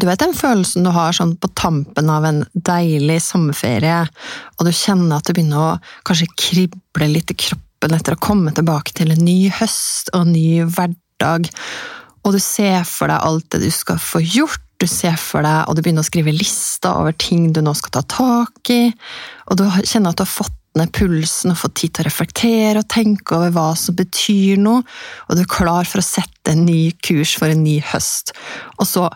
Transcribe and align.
Du 0.00 0.06
vet 0.08 0.22
den 0.22 0.32
følelsen 0.36 0.86
du 0.86 0.92
har 0.94 1.12
sånn 1.12 1.34
på 1.36 1.50
tampen 1.58 2.08
av 2.08 2.24
en 2.24 2.44
deilig 2.54 3.18
sommerferie, 3.26 4.06
og 4.56 4.64
du 4.64 4.72
kjenner 4.72 5.18
at 5.18 5.28
du 5.28 5.34
begynner 5.36 5.60
å 5.60 6.04
kanskje 6.08 6.30
krible 6.40 7.08
litt 7.10 7.32
i 7.34 7.36
kroppen 7.36 7.96
etter 7.96 8.16
å 8.16 8.22
komme 8.22 8.54
tilbake 8.56 8.94
til 8.96 9.12
en 9.12 9.20
ny 9.26 9.50
høst 9.58 10.08
og 10.14 10.24
en 10.24 10.32
ny 10.32 10.62
hverdag, 10.64 11.50
og 12.24 12.36
du 12.36 12.40
ser 12.40 12.86
for 12.88 13.12
deg 13.12 13.28
alt 13.28 13.48
det 13.52 13.62
du 13.66 13.70
skal 13.74 14.00
få 14.00 14.22
gjort, 14.24 14.64
du 14.80 14.88
ser 14.88 15.20
for 15.20 15.44
deg, 15.44 15.68
og 15.68 15.76
du 15.76 15.84
begynner 15.84 16.04
å 16.06 16.08
skrive 16.08 16.32
lista 16.32 16.94
over 16.96 17.12
ting 17.20 17.50
du 17.52 17.60
nå 17.64 17.76
skal 17.76 17.98
ta 17.98 18.06
tak 18.08 18.72
i, 18.72 18.86
og 19.52 19.60
du 19.60 19.66
kjenner 19.84 20.14
at 20.14 20.20
du 20.20 20.24
har 20.24 20.32
fått 20.32 20.56
ned 20.78 20.92
pulsen 20.94 21.52
og 21.52 21.58
fått 21.60 21.80
tid 21.82 21.92
til 21.92 22.06
å 22.06 22.08
reflektere 22.08 22.80
og 22.80 22.88
tenke 22.88 23.34
over 23.36 23.52
hva 23.52 23.70
som 23.76 23.96
betyr 23.98 24.60
noe, 24.62 24.84
og 25.26 25.36
du 25.36 25.42
er 25.44 25.56
klar 25.58 25.88
for 25.88 26.00
å 26.00 26.06
sette 26.06 26.54
en 26.54 26.64
ny 26.64 26.94
kurs 27.04 27.34
for 27.36 27.52
en 27.52 27.66
ny 27.66 27.80
høst. 27.90 28.32
Og 28.78 28.88
så 28.88 29.10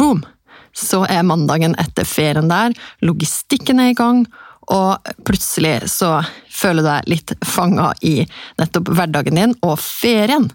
boom! 0.00 0.24
Så 0.72 1.02
er 1.10 1.26
mandagen 1.26 1.74
etter 1.82 2.06
ferien 2.06 2.48
der, 2.50 2.72
logistikken 3.04 3.82
er 3.82 3.90
i 3.90 3.98
gang, 3.98 4.22
og 4.70 5.10
plutselig 5.26 5.88
så 5.90 6.20
føler 6.50 6.84
du 6.84 6.88
deg 6.88 7.08
litt 7.10 7.32
fanga 7.46 7.90
i 8.06 8.20
nettopp 8.60 8.92
hverdagen 8.94 9.38
din, 9.40 9.54
og 9.66 9.80
ferien, 9.82 10.46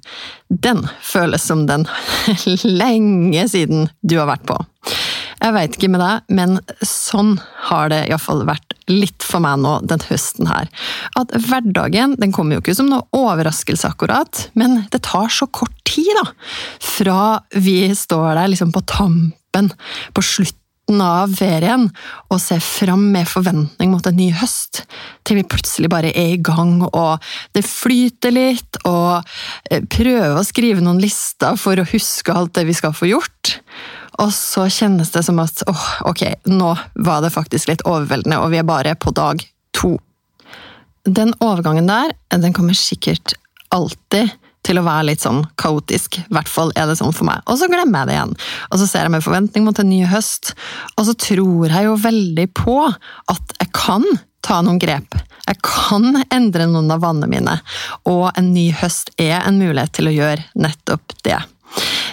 den 0.47 0.85
føles 1.03 1.43
som 1.43 1.65
den 1.67 1.83
lenge 2.81 3.47
siden 3.51 3.89
du 4.01 4.17
har 4.21 4.31
vært 4.31 4.47
på. 4.47 4.59
Jeg 5.41 5.55
veit 5.55 5.75
ikke 5.75 5.91
med 5.91 6.01
deg, 6.01 6.35
men 6.37 6.57
sånn 6.85 7.35
har 7.67 7.91
det 7.91 8.05
iallfall 8.09 8.45
vært 8.47 8.75
litt 8.91 9.25
for 9.25 9.43
meg 9.43 9.59
nå 9.61 9.77
den 9.87 10.03
høsten 10.09 10.49
her. 10.49 10.69
At 11.19 11.33
hverdagen 11.47 12.15
den 12.21 12.33
kommer 12.35 12.57
jo 12.57 12.63
ikke 12.63 12.77
som 12.77 12.91
noe 12.91 13.07
overraskelse, 13.15 13.89
akkurat, 13.91 14.47
men 14.57 14.83
det 14.93 15.03
tar 15.07 15.31
så 15.33 15.49
kort 15.49 15.75
tid, 15.87 16.11
da. 16.19 16.27
Fra 16.83 17.21
vi 17.55 17.79
står 17.95 18.35
der 18.35 18.53
liksom 18.53 18.73
på 18.75 18.85
tampen, 18.89 19.73
på 20.13 20.23
slutten 20.25 21.01
av 21.01 21.31
ferien 21.33 21.87
og 22.29 22.37
ser 22.41 22.61
fram 22.61 23.07
med 23.09 23.25
forventning 23.25 23.89
mot 23.89 24.05
en 24.05 24.17
ny 24.19 24.29
høst, 24.37 24.83
til 25.25 25.39
vi 25.39 25.47
plutselig 25.49 25.89
bare 25.89 26.13
er 26.13 26.35
i 26.35 26.41
gang 26.45 26.83
og 26.85 27.25
det 27.57 27.65
flyter 27.65 28.35
litt, 28.35 28.81
og 28.85 29.25
eh, 29.71 29.81
prøver 29.81 30.37
å 30.37 30.45
skrive 30.45 30.85
noen 30.85 31.01
lister 31.01 31.57
for 31.57 31.81
å 31.81 31.89
huske 31.89 32.33
alt 32.33 32.53
det 32.59 32.67
vi 32.69 32.77
skal 32.77 32.93
få 32.93 33.09
gjort. 33.09 33.57
Og 34.21 34.31
så 34.33 34.67
kjennes 34.71 35.11
det 35.11 35.25
som 35.27 35.39
at 35.43 35.63
åh, 35.69 35.85
ok, 36.09 36.23
nå 36.51 36.71
var 36.95 37.23
det 37.23 37.33
faktisk 37.35 37.71
litt 37.71 37.83
overveldende, 37.87 38.39
og 38.39 38.53
vi 38.53 38.61
er 38.61 38.67
bare 38.67 38.95
på 38.95 39.13
dag 39.15 39.43
to. 39.75 39.95
Den 41.05 41.35
overgangen 41.43 41.89
der, 41.89 42.15
den 42.31 42.55
kommer 42.55 42.77
sikkert 42.77 43.35
alltid 43.75 44.31
til 44.65 44.79
å 44.79 44.85
være 44.85 45.09
litt 45.11 45.21
sånn 45.21 45.43
kaotisk. 45.61 46.19
I 46.23 46.33
hvert 46.33 46.49
fall 46.49 46.71
er 46.79 46.89
det 46.89 46.97
sånn 46.99 47.13
for 47.13 47.27
meg. 47.27 47.43
Og 47.45 47.59
så 47.59 47.69
glemmer 47.69 48.01
jeg 48.01 48.09
det 48.09 48.15
igjen. 48.15 48.35
Og 48.71 48.79
så 48.81 48.87
ser 48.89 49.05
jeg 49.05 49.13
med 49.13 49.25
forventning 49.25 49.67
mot 49.67 49.81
en 49.81 49.91
ny 49.91 50.01
høst, 50.09 50.55
og 50.95 51.05
så 51.09 51.13
tror 51.27 51.69
jeg 51.69 51.89
jo 51.89 51.99
veldig 52.01 52.47
på 52.57 52.79
at 52.89 53.57
jeg 53.59 53.71
kan 53.77 54.05
ta 54.45 54.61
noen 54.65 54.81
grep. 54.81 55.17
Jeg 55.45 55.61
kan 55.65 56.23
endre 56.33 56.65
noen 56.69 56.89
av 56.93 57.03
vanene 57.05 57.29
mine, 57.29 57.59
og 58.09 58.29
en 58.33 58.53
ny 58.55 58.71
høst 58.79 59.11
er 59.21 59.37
en 59.43 59.59
mulighet 59.61 59.93
til 59.97 60.09
å 60.09 60.15
gjøre 60.15 60.47
nettopp 60.57 61.13
det. 61.25 61.37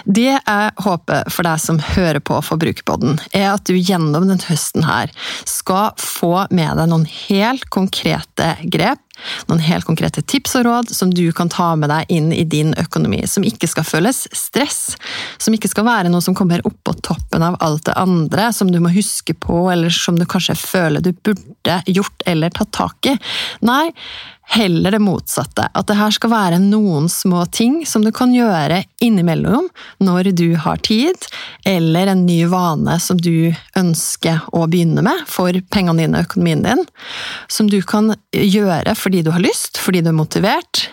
Det 0.03 0.31
jeg 0.33 0.71
håper 0.85 1.29
for 1.31 1.47
deg 1.47 1.61
som 1.63 1.79
hører 1.93 2.19
på 2.23 2.39
Forbrukerpodden, 2.43 3.19
er 3.31 3.53
at 3.53 3.65
du 3.69 3.77
gjennom 3.77 4.27
denne 4.27 4.49
høsten 4.49 4.85
her 4.87 5.13
skal 5.49 5.93
få 6.01 6.45
med 6.51 6.79
deg 6.79 6.91
noen 6.91 7.07
helt 7.07 7.69
konkrete 7.73 8.55
grep 8.73 9.01
noen 9.47 9.61
helt 9.61 9.85
konkrete 9.85 10.23
tips 10.25 10.55
og 10.57 10.65
råd 10.67 10.91
som 10.93 11.11
du 11.13 11.25
kan 11.35 11.51
ta 11.51 11.73
med 11.79 11.91
deg 11.91 12.09
inn 12.13 12.31
i 12.33 12.43
din 12.49 12.73
økonomi. 12.79 13.21
Som 13.29 13.45
ikke 13.47 13.69
skal 13.69 13.85
føles 13.87 14.25
stress, 14.35 14.95
som 15.37 15.55
ikke 15.55 15.71
skal 15.71 15.87
være 15.87 16.11
noe 16.11 16.23
som 16.23 16.35
kommer 16.37 16.63
oppå 16.67 16.95
toppen 17.05 17.45
av 17.45 17.59
alt 17.63 17.85
det 17.89 17.97
andre 17.99 18.49
som 18.55 18.71
du 18.73 18.79
må 18.83 18.93
huske 18.93 19.35
på, 19.37 19.65
eller 19.71 19.93
som 19.93 20.17
du 20.19 20.25
kanskje 20.29 20.57
føler 20.59 21.03
du 21.03 21.13
burde 21.13 21.79
gjort 21.87 22.25
eller 22.29 22.53
tatt 22.53 22.73
tak 22.75 23.13
i. 23.13 23.17
Nei, 23.65 23.91
Heller 24.43 24.91
det 24.91 24.99
motsatte. 24.99 25.69
At 25.73 25.87
det 25.87 25.95
her 25.97 26.11
skal 26.13 26.31
være 26.33 26.59
noen 26.61 27.07
små 27.09 27.45
ting 27.51 27.81
som 27.87 28.03
du 28.03 28.11
kan 28.15 28.33
gjøre 28.35 28.83
innimellom 29.01 29.69
når 30.03 30.33
du 30.35 30.55
har 30.59 30.81
tid, 30.83 31.27
eller 31.65 32.11
en 32.11 32.25
ny 32.27 32.43
vane 32.51 32.97
som 33.01 33.17
du 33.17 33.53
ønsker 33.79 34.43
å 34.51 34.65
begynne 34.67 35.05
med 35.05 35.23
for 35.31 35.55
pengene 35.73 36.03
dine 36.03 36.19
og 36.19 36.27
økonomien 36.27 36.65
din. 36.65 36.83
Som 37.47 37.71
du 37.71 37.79
kan 37.87 38.13
gjøre 38.35 38.97
fordi 38.99 39.23
du 39.23 39.31
har 39.33 39.43
lyst, 39.43 39.79
fordi 39.81 40.03
du 40.03 40.11
er 40.11 40.19
motivert. 40.19 40.87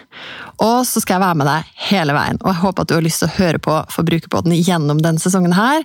Og 0.61 0.87
så 0.87 1.03
skal 1.03 1.17
jeg 1.17 1.25
være 1.25 1.41
med 1.41 1.49
deg 1.49 1.75
hele 1.91 2.15
veien, 2.15 2.41
og 2.45 2.53
jeg 2.53 2.63
håper 2.63 2.85
at 2.85 2.91
du 2.91 2.97
har 2.99 3.05
lyst 3.05 3.25
til 3.25 3.31
å 3.31 3.37
høre 3.39 3.61
på 3.65 3.77
Forbrukerpodden 3.97 4.57
gjennom 4.61 5.01
denne 5.03 5.23
sesongen 5.23 5.57
her. 5.57 5.85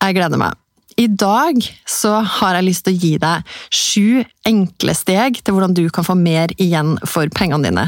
Jeg 0.00 0.16
gleder 0.16 0.40
meg. 0.40 0.56
I 0.96 1.06
dag 1.10 1.58
så 1.90 2.20
har 2.22 2.54
jeg 2.54 2.66
lyst 2.68 2.84
til 2.86 2.94
å 2.94 3.00
gi 3.02 3.12
deg 3.22 3.54
sju 3.74 4.24
enkle 4.46 4.94
steg 4.94 5.40
til 5.42 5.56
hvordan 5.56 5.74
du 5.74 5.88
kan 5.90 6.06
få 6.06 6.14
mer 6.18 6.52
igjen 6.62 6.94
for 7.08 7.30
pengene 7.34 7.66
dine. 7.66 7.86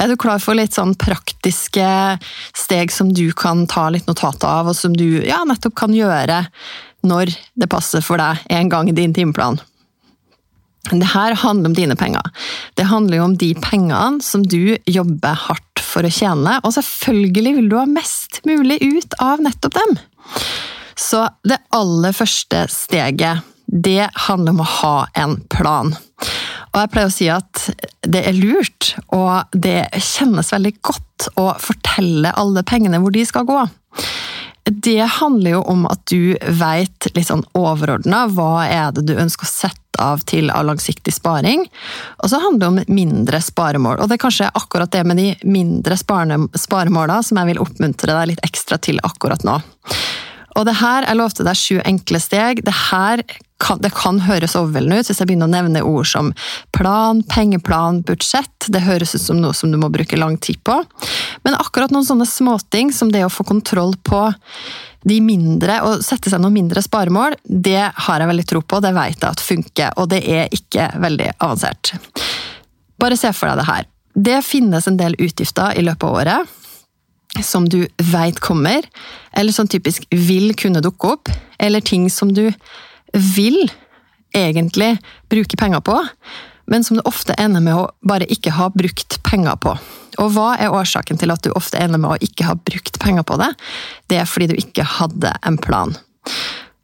Er 0.00 0.08
du 0.08 0.16
klar 0.20 0.40
for 0.40 0.56
litt 0.56 0.76
sånn 0.76 0.94
praktiske 0.96 1.88
steg 2.56 2.94
som 2.94 3.12
du 3.12 3.26
kan 3.36 3.66
ta 3.68 3.88
litt 3.92 4.08
notat 4.08 4.46
av, 4.48 4.70
og 4.70 4.76
som 4.78 4.96
du 4.96 5.20
ja, 5.26 5.42
nettopp 5.48 5.76
kan 5.82 5.96
gjøre 5.96 6.46
når 7.06 7.34
det 7.60 7.68
passer 7.70 8.04
for 8.04 8.20
deg 8.20 8.40
en 8.54 8.72
gang 8.72 8.88
i 8.88 8.96
din 8.96 9.12
timeplan? 9.16 9.60
Det 10.88 11.10
her 11.12 11.36
handler 11.36 11.68
om 11.68 11.76
dine 11.76 11.98
penger. 12.00 12.24
Det 12.80 12.88
handler 12.88 13.18
jo 13.18 13.26
om 13.26 13.36
de 13.36 13.50
pengene 13.60 14.24
som 14.24 14.40
du 14.46 14.78
jobber 14.88 15.36
hardt 15.36 15.82
for 15.84 16.06
å 16.06 16.12
tjene, 16.12 16.56
og 16.64 16.72
selvfølgelig 16.76 17.54
vil 17.58 17.68
du 17.68 17.76
ha 17.76 17.84
mest 17.90 18.40
mulig 18.48 18.80
ut 18.80 19.18
av 19.20 19.44
nettopp 19.44 19.76
dem. 19.76 19.98
Så 20.98 21.22
det 21.46 21.60
aller 21.74 22.12
første 22.16 22.64
steget, 22.72 23.46
det 23.66 24.08
handler 24.26 24.56
om 24.56 24.62
å 24.64 24.70
ha 24.80 24.96
en 25.14 25.36
plan. 25.52 25.92
Og 26.72 26.80
jeg 26.80 26.90
pleier 26.92 27.10
å 27.10 27.14
si 27.14 27.28
at 27.32 27.68
det 28.06 28.24
er 28.28 28.36
lurt, 28.36 28.94
og 29.14 29.52
det 29.52 29.88
kjennes 29.94 30.52
veldig 30.52 30.74
godt 30.82 31.28
å 31.40 31.50
fortelle 31.62 32.34
alle 32.38 32.64
pengene 32.66 33.00
hvor 33.02 33.14
de 33.14 33.24
skal 33.28 33.46
gå. 33.48 33.60
Det 34.68 35.00
handler 35.20 35.54
jo 35.56 35.60
om 35.72 35.86
at 35.88 36.02
du 36.10 36.36
veit 36.60 37.08
litt 37.14 37.30
sånn 37.30 37.46
overordna 37.56 38.26
hva 38.28 38.66
er 38.66 38.90
det 38.92 39.06
du 39.08 39.14
ønsker 39.16 39.46
å 39.46 39.52
sette 39.52 40.02
av 40.02 40.20
til 40.28 40.52
av 40.54 40.66
langsiktig 40.68 41.14
sparing. 41.16 41.64
Og 42.22 42.30
så 42.30 42.40
handler 42.42 42.60
det 42.60 42.68
om 42.68 42.94
mindre 42.94 43.40
sparemål. 43.42 43.98
Og 43.98 44.10
det 44.10 44.18
er 44.18 44.24
kanskje 44.26 44.50
akkurat 44.60 44.92
det 44.92 45.02
med 45.08 45.18
de 45.18 45.32
mindre 45.48 45.96
sparemåla 45.98 47.22
som 47.24 47.40
jeg 47.40 47.52
vil 47.52 47.62
oppmuntre 47.64 48.14
deg 48.20 48.34
litt 48.34 48.44
ekstra 48.46 48.78
til 48.82 49.00
akkurat 49.08 49.46
nå. 49.46 49.56
Og 50.58 50.66
det 50.66 50.78
her, 50.80 51.06
Jeg 51.06 51.18
lovte 51.18 51.46
deg 51.46 51.56
sju 51.56 51.78
enkle 51.86 52.18
steg. 52.20 52.64
Det 52.66 52.74
her 52.90 53.22
kan, 53.62 53.78
det 53.82 53.92
kan 53.94 54.20
høres 54.22 54.56
overveldende 54.58 55.00
ut 55.00 55.10
hvis 55.10 55.20
jeg 55.22 55.30
begynner 55.30 55.48
å 55.48 55.54
nevne 55.54 55.84
ord 55.86 56.06
som 56.06 56.32
plan, 56.74 57.22
pengeplan, 57.30 58.02
budsjett. 58.06 58.66
Det 58.66 58.82
høres 58.86 59.14
ut 59.14 59.22
som 59.22 59.40
noe 59.42 59.54
som 59.54 59.70
du 59.72 59.78
må 59.78 59.90
bruke 59.94 60.18
lang 60.18 60.36
tid 60.42 60.60
på. 60.66 60.80
Men 61.46 61.58
akkurat 61.58 61.94
noen 61.94 62.06
sånne 62.06 62.26
småting 62.28 62.92
som 62.94 63.12
det 63.14 63.24
å 63.26 63.32
få 63.32 63.46
kontroll 63.46 63.94
på 64.02 64.28
de 65.08 65.20
mindre, 65.22 65.78
og 65.86 66.02
sette 66.04 66.30
seg 66.30 66.42
noen 66.42 66.56
mindre 66.56 66.82
sparemål, 66.82 67.38
det 67.44 67.86
har 67.94 68.20
jeg 68.20 68.28
veldig 68.28 68.46
tro 68.50 68.62
på, 68.66 68.80
det 68.82 68.90
vet 68.96 69.14
jeg 69.14 69.28
at 69.30 69.44
funker, 69.44 69.92
og 69.96 70.10
det 70.10 70.18
er 70.26 70.50
ikke 70.52 70.90
veldig 70.98 71.30
avansert. 71.38 71.94
Bare 72.98 73.16
se 73.16 73.30
for 73.32 73.48
deg 73.48 73.62
det 73.62 73.68
her. 73.70 73.86
Det 74.18 74.40
finnes 74.42 74.90
en 74.90 74.98
del 74.98 75.14
utgifter 75.22 75.78
i 75.78 75.84
løpet 75.86 76.08
av 76.08 76.18
året 76.18 76.56
som 77.42 77.68
du 77.68 77.82
veit 78.12 78.40
kommer, 78.40 78.86
eller 79.32 79.52
som 79.52 79.68
typisk 79.68 80.06
vil 80.10 80.54
kunne 80.58 80.82
dukke 80.84 81.14
opp, 81.14 81.32
eller 81.58 81.84
ting 81.84 82.08
som 82.10 82.32
du 82.34 82.48
vil 83.12 83.68
egentlig 84.36 84.96
bruke 85.30 85.56
penger 85.56 85.80
på, 85.84 85.96
men 86.68 86.84
som 86.84 86.98
du 86.98 87.04
ofte 87.08 87.36
ender 87.40 87.64
med 87.64 87.76
å 87.76 87.88
bare 88.04 88.28
ikke 88.28 88.52
ha 88.58 88.68
brukt 88.72 89.20
penger 89.24 89.56
på. 89.60 89.72
Og 90.18 90.32
hva 90.34 90.50
er 90.58 90.74
årsaken 90.74 91.20
til 91.20 91.32
at 91.32 91.44
du 91.44 91.52
ofte 91.56 91.80
ender 91.80 92.00
med 92.00 92.16
å 92.16 92.24
ikke 92.24 92.48
ha 92.48 92.56
brukt 92.58 92.98
penger 93.00 93.24
på 93.24 93.38
det? 93.40 93.52
Det 94.10 94.20
er 94.20 94.28
fordi 94.28 94.50
du 94.50 94.56
ikke 94.58 94.86
hadde 94.98 95.32
en 95.46 95.58
plan. 95.60 95.94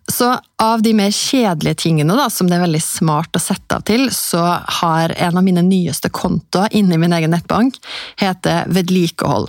Så 0.08 0.28
av 0.60 0.82
de 0.84 0.92
mer 0.96 1.12
kjedelige 1.14 1.80
tingene 1.86 2.16
da, 2.16 2.28
som 2.30 2.48
det 2.48 2.58
er 2.58 2.64
veldig 2.66 2.82
smart 2.84 3.36
å 3.36 3.42
sette 3.42 3.78
av 3.78 3.84
til, 3.88 4.10
så 4.12 4.42
har 4.80 5.14
en 5.16 5.40
av 5.40 5.44
mine 5.44 5.64
nyeste 5.64 6.10
kontoer 6.12 6.72
inni 6.76 6.98
min 7.00 7.14
egen 7.16 7.32
nettbank 7.32 7.78
heter 8.20 8.68
vedlikehold. 8.72 9.48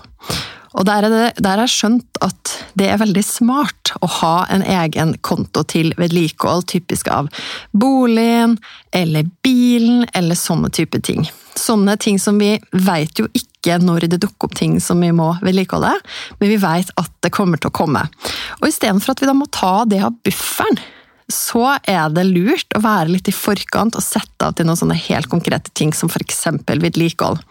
Og 0.75 0.85
der, 0.87 1.07
er, 1.07 1.13
det, 1.13 1.43
der 1.43 1.61
er 1.61 1.71
skjønt 1.71 2.19
at 2.25 2.51
det 2.75 2.89
er 2.91 2.99
veldig 2.99 3.23
smart 3.23 3.93
å 4.03 4.09
ha 4.19 4.35
en 4.51 4.63
egen 4.65 5.15
konto 5.23 5.63
til 5.71 5.93
vedlikehold, 5.99 6.67
typisk 6.71 7.09
av 7.11 7.29
boligen 7.71 8.57
eller 8.95 9.27
bilen 9.45 10.03
eller 10.13 10.39
sånne 10.39 10.71
type 10.75 10.99
ting. 11.05 11.23
Sånne 11.55 11.95
ting 12.01 12.19
som 12.19 12.39
vi 12.41 12.57
vet 12.75 13.21
jo 13.21 13.29
ikke 13.31 13.79
når 13.81 14.09
det 14.11 14.19
dukker 14.25 14.49
opp 14.49 14.57
ting 14.59 14.75
som 14.83 14.99
vi 15.01 15.13
må 15.15 15.31
vedlikeholde, 15.45 15.93
men 16.41 16.51
vi 16.51 16.59
vet 16.61 16.91
at 16.99 17.13
det 17.23 17.33
kommer 17.33 17.61
til 17.61 17.71
å 17.71 17.77
komme. 17.79 18.03
Og 18.59 18.67
istedenfor 18.69 19.15
at 19.15 19.23
vi 19.23 19.31
da 19.31 19.37
må 19.37 19.47
ta 19.47 19.77
det 19.89 20.03
av 20.03 20.19
bufferen, 20.27 20.83
så 21.31 21.63
er 21.89 22.11
det 22.13 22.25
lurt 22.27 22.75
å 22.77 22.81
være 22.83 23.09
litt 23.15 23.29
i 23.31 23.33
forkant 23.33 23.97
og 23.97 24.03
sette 24.05 24.45
av 24.45 24.53
til 24.57 24.67
noen 24.67 24.77
sånne 24.77 24.97
helt 25.07 25.29
konkrete 25.31 25.73
ting, 25.73 25.93
som 25.93 26.11
f.eks. 26.11 26.43
vedlikehold. 26.69 27.41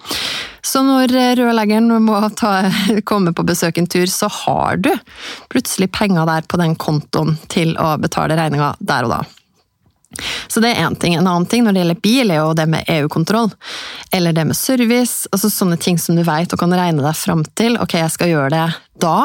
Så 0.65 0.83
når 0.87 1.15
rørleggeren 1.41 1.91
må 2.05 2.21
ta, 2.39 2.71
komme 3.09 3.35
på 3.35 3.47
besøk 3.47 3.81
en 3.81 3.91
tur, 3.91 4.07
så 4.11 4.31
har 4.31 4.79
du 4.83 4.93
plutselig 5.53 5.91
penger 5.95 6.29
der 6.31 6.47
på 6.47 6.61
den 6.61 6.77
kontoen 6.79 7.37
til 7.53 7.75
å 7.81 7.97
betale 8.01 8.39
regninga 8.39 8.75
der 8.81 9.09
og 9.09 9.17
da. 9.17 9.25
Så 10.49 10.63
det 10.63 10.73
er 10.73 10.87
én 10.87 10.97
ting. 10.99 11.17
En 11.19 11.27
annen 11.27 11.49
ting 11.51 11.65
når 11.65 11.75
det 11.75 11.83
gjelder 11.83 12.03
bil, 12.05 12.31
er 12.31 12.41
jo 12.43 12.55
det 12.57 12.67
med 12.71 12.91
EU-kontroll. 12.95 13.51
Eller 14.15 14.37
det 14.37 14.47
med 14.49 14.59
service. 14.59 15.29
altså 15.33 15.51
Sånne 15.51 15.79
ting 15.81 15.99
som 15.99 16.17
du 16.17 16.25
vet 16.27 16.53
og 16.53 16.61
kan 16.61 16.75
regne 16.75 17.05
deg 17.05 17.19
fram 17.19 17.45
til. 17.59 17.79
Ok, 17.83 17.97
jeg 18.01 18.15
skal 18.15 18.33
gjøre 18.33 18.53
det 18.55 18.67
da. 19.03 19.17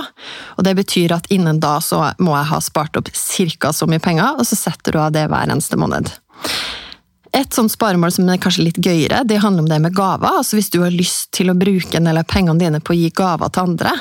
Og 0.58 0.66
det 0.66 0.76
betyr 0.80 1.14
at 1.16 1.30
innen 1.34 1.62
da 1.62 1.78
så 1.84 2.02
må 2.20 2.36
jeg 2.38 2.52
ha 2.52 2.60
spart 2.64 3.00
opp 3.00 3.12
ca. 3.14 3.74
så 3.74 3.88
mye 3.90 4.04
penger, 4.04 4.40
og 4.40 4.48
så 4.48 4.58
setter 4.58 4.96
du 4.96 5.02
av 5.02 5.14
det 5.16 5.28
hver 5.30 5.50
eneste 5.50 5.80
måned. 5.80 6.12
Et 7.38 7.54
sånt 7.54 7.72
sparemål 7.72 8.12
som 8.14 8.30
er 8.32 8.40
kanskje 8.42 8.66
litt 8.66 8.80
gøyere, 8.82 9.22
det 9.28 9.42
handler 9.44 9.64
om 9.64 9.70
det 9.70 9.82
med 9.84 9.96
gaver. 9.96 10.40
altså 10.42 10.58
Hvis 10.58 10.72
du 10.74 10.82
har 10.82 10.94
lyst 10.94 11.30
til 11.38 11.52
å 11.52 11.58
bruke 11.58 11.98
en 11.98 12.10
del 12.10 12.18
av 12.18 12.26
pengene 12.30 12.58
dine 12.60 12.82
på 12.82 12.96
å 12.96 12.98
gi 12.98 13.12
gaver 13.14 13.54
til 13.54 13.70
andre, 13.70 13.94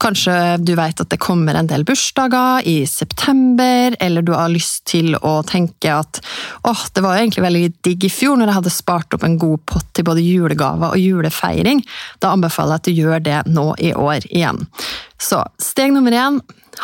Kanskje 0.00 0.34
du 0.64 0.72
vet 0.78 1.00
at 1.02 1.10
det 1.12 1.20
kommer 1.20 1.58
en 1.58 1.68
del 1.68 1.84
bursdager 1.84 2.64
i 2.68 2.86
september, 2.88 3.96
eller 4.00 4.24
du 4.24 4.32
har 4.32 4.48
lyst 4.48 4.86
til 4.88 5.12
å 5.16 5.34
tenke 5.44 5.92
at 5.92 6.22
åh, 6.64 6.86
det 6.94 7.04
var 7.04 7.18
egentlig 7.18 7.44
veldig 7.44 7.66
digg 7.84 8.06
i 8.08 8.12
fjor 8.12 8.40
når 8.40 8.48
jeg 8.48 8.58
hadde 8.60 8.72
spart 8.72 9.16
opp 9.16 9.26
en 9.28 9.36
god 9.40 9.60
pott 9.68 9.90
til 9.96 10.06
både 10.08 10.24
julegaver 10.24 10.94
og 10.94 11.04
julefeiring. 11.04 11.84
Da 12.24 12.32
anbefaler 12.32 12.78
jeg 12.78 12.80
at 12.80 12.88
du 12.88 13.02
gjør 13.02 13.26
det 13.28 13.42
nå 13.52 13.66
i 13.76 13.92
år 13.92 14.24
igjen. 14.30 14.64
Så 15.20 15.42
steg 15.60 15.92
nummer 15.92 16.16
én 16.16 16.40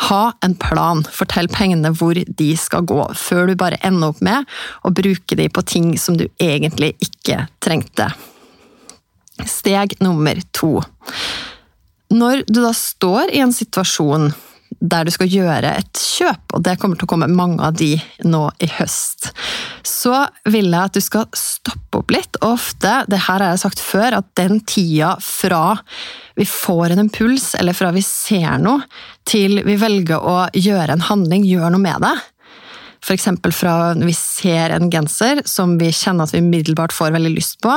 ha 0.09 0.21
en 0.45 0.53
plan. 0.55 1.01
Fortell 1.11 1.49
pengene 1.49 1.89
hvor 1.97 2.13
de 2.13 2.49
skal 2.59 2.85
gå, 2.85 3.01
før 3.17 3.49
du 3.49 3.57
bare 3.57 3.81
ender 3.87 4.13
opp 4.13 4.21
med 4.21 4.45
å 4.85 4.93
bruke 4.93 5.37
de 5.39 5.49
på 5.49 5.65
ting 5.65 5.95
som 5.97 6.19
du 6.19 6.27
egentlig 6.37 6.93
ikke 7.01 7.47
trengte. 7.63 8.11
Steg 9.45 9.97
nummer 10.01 10.37
to. 10.53 10.77
Når 12.13 12.45
du 12.47 12.61
da 12.63 12.73
står 12.75 13.33
i 13.35 13.41
en 13.43 13.55
situasjon 13.55 14.31
der 14.79 15.07
du 15.07 15.11
skal 15.13 15.31
gjøre 15.31 15.71
et 15.79 15.99
kjøp, 15.99 16.53
og 16.53 16.63
det 16.65 16.75
kommer 16.79 16.99
til 16.99 17.07
å 17.07 17.09
komme 17.09 17.29
mange 17.31 17.63
av 17.63 17.77
de 17.79 17.95
nå 18.27 18.43
i 18.63 18.67
høst, 18.77 19.31
så 19.87 20.25
vil 20.45 20.69
jeg 20.69 20.91
at 20.91 20.97
du 20.97 21.01
skal 21.03 21.25
stoppe 21.35 22.01
opp 22.01 22.13
litt. 22.13 22.37
Og 22.41 22.57
ofte, 22.57 22.93
det 23.09 23.23
her 23.25 23.41
har 23.41 23.55
jeg 23.55 23.63
sagt 23.63 23.81
før, 23.81 24.19
at 24.19 24.29
den 24.39 24.61
tida 24.67 25.15
fra 25.23 25.77
vi 26.37 26.45
får 26.47 26.93
en 26.93 27.05
impuls, 27.07 27.53
eller 27.57 27.75
fra 27.77 27.93
vi 27.95 28.03
ser 28.05 28.59
noe, 28.61 28.85
til 29.27 29.63
vi 29.65 29.77
velger 29.79 30.21
å 30.21 30.37
gjøre 30.53 30.97
en 30.97 31.07
handling, 31.09 31.47
gjør 31.47 31.73
noe 31.73 31.83
med 31.83 32.03
det. 32.05 32.15
F.eks. 33.07 33.29
fra 33.55 33.93
vi 33.97 34.13
ser 34.15 34.75
en 34.75 34.91
genser 34.91 35.41
som 35.47 35.77
vi 35.79 35.93
kjenner 35.95 36.27
at 36.27 36.35
vi 36.35 36.43
umiddelbart 36.43 36.95
får 36.95 37.15
veldig 37.15 37.33
lyst 37.33 37.59
på, 37.63 37.73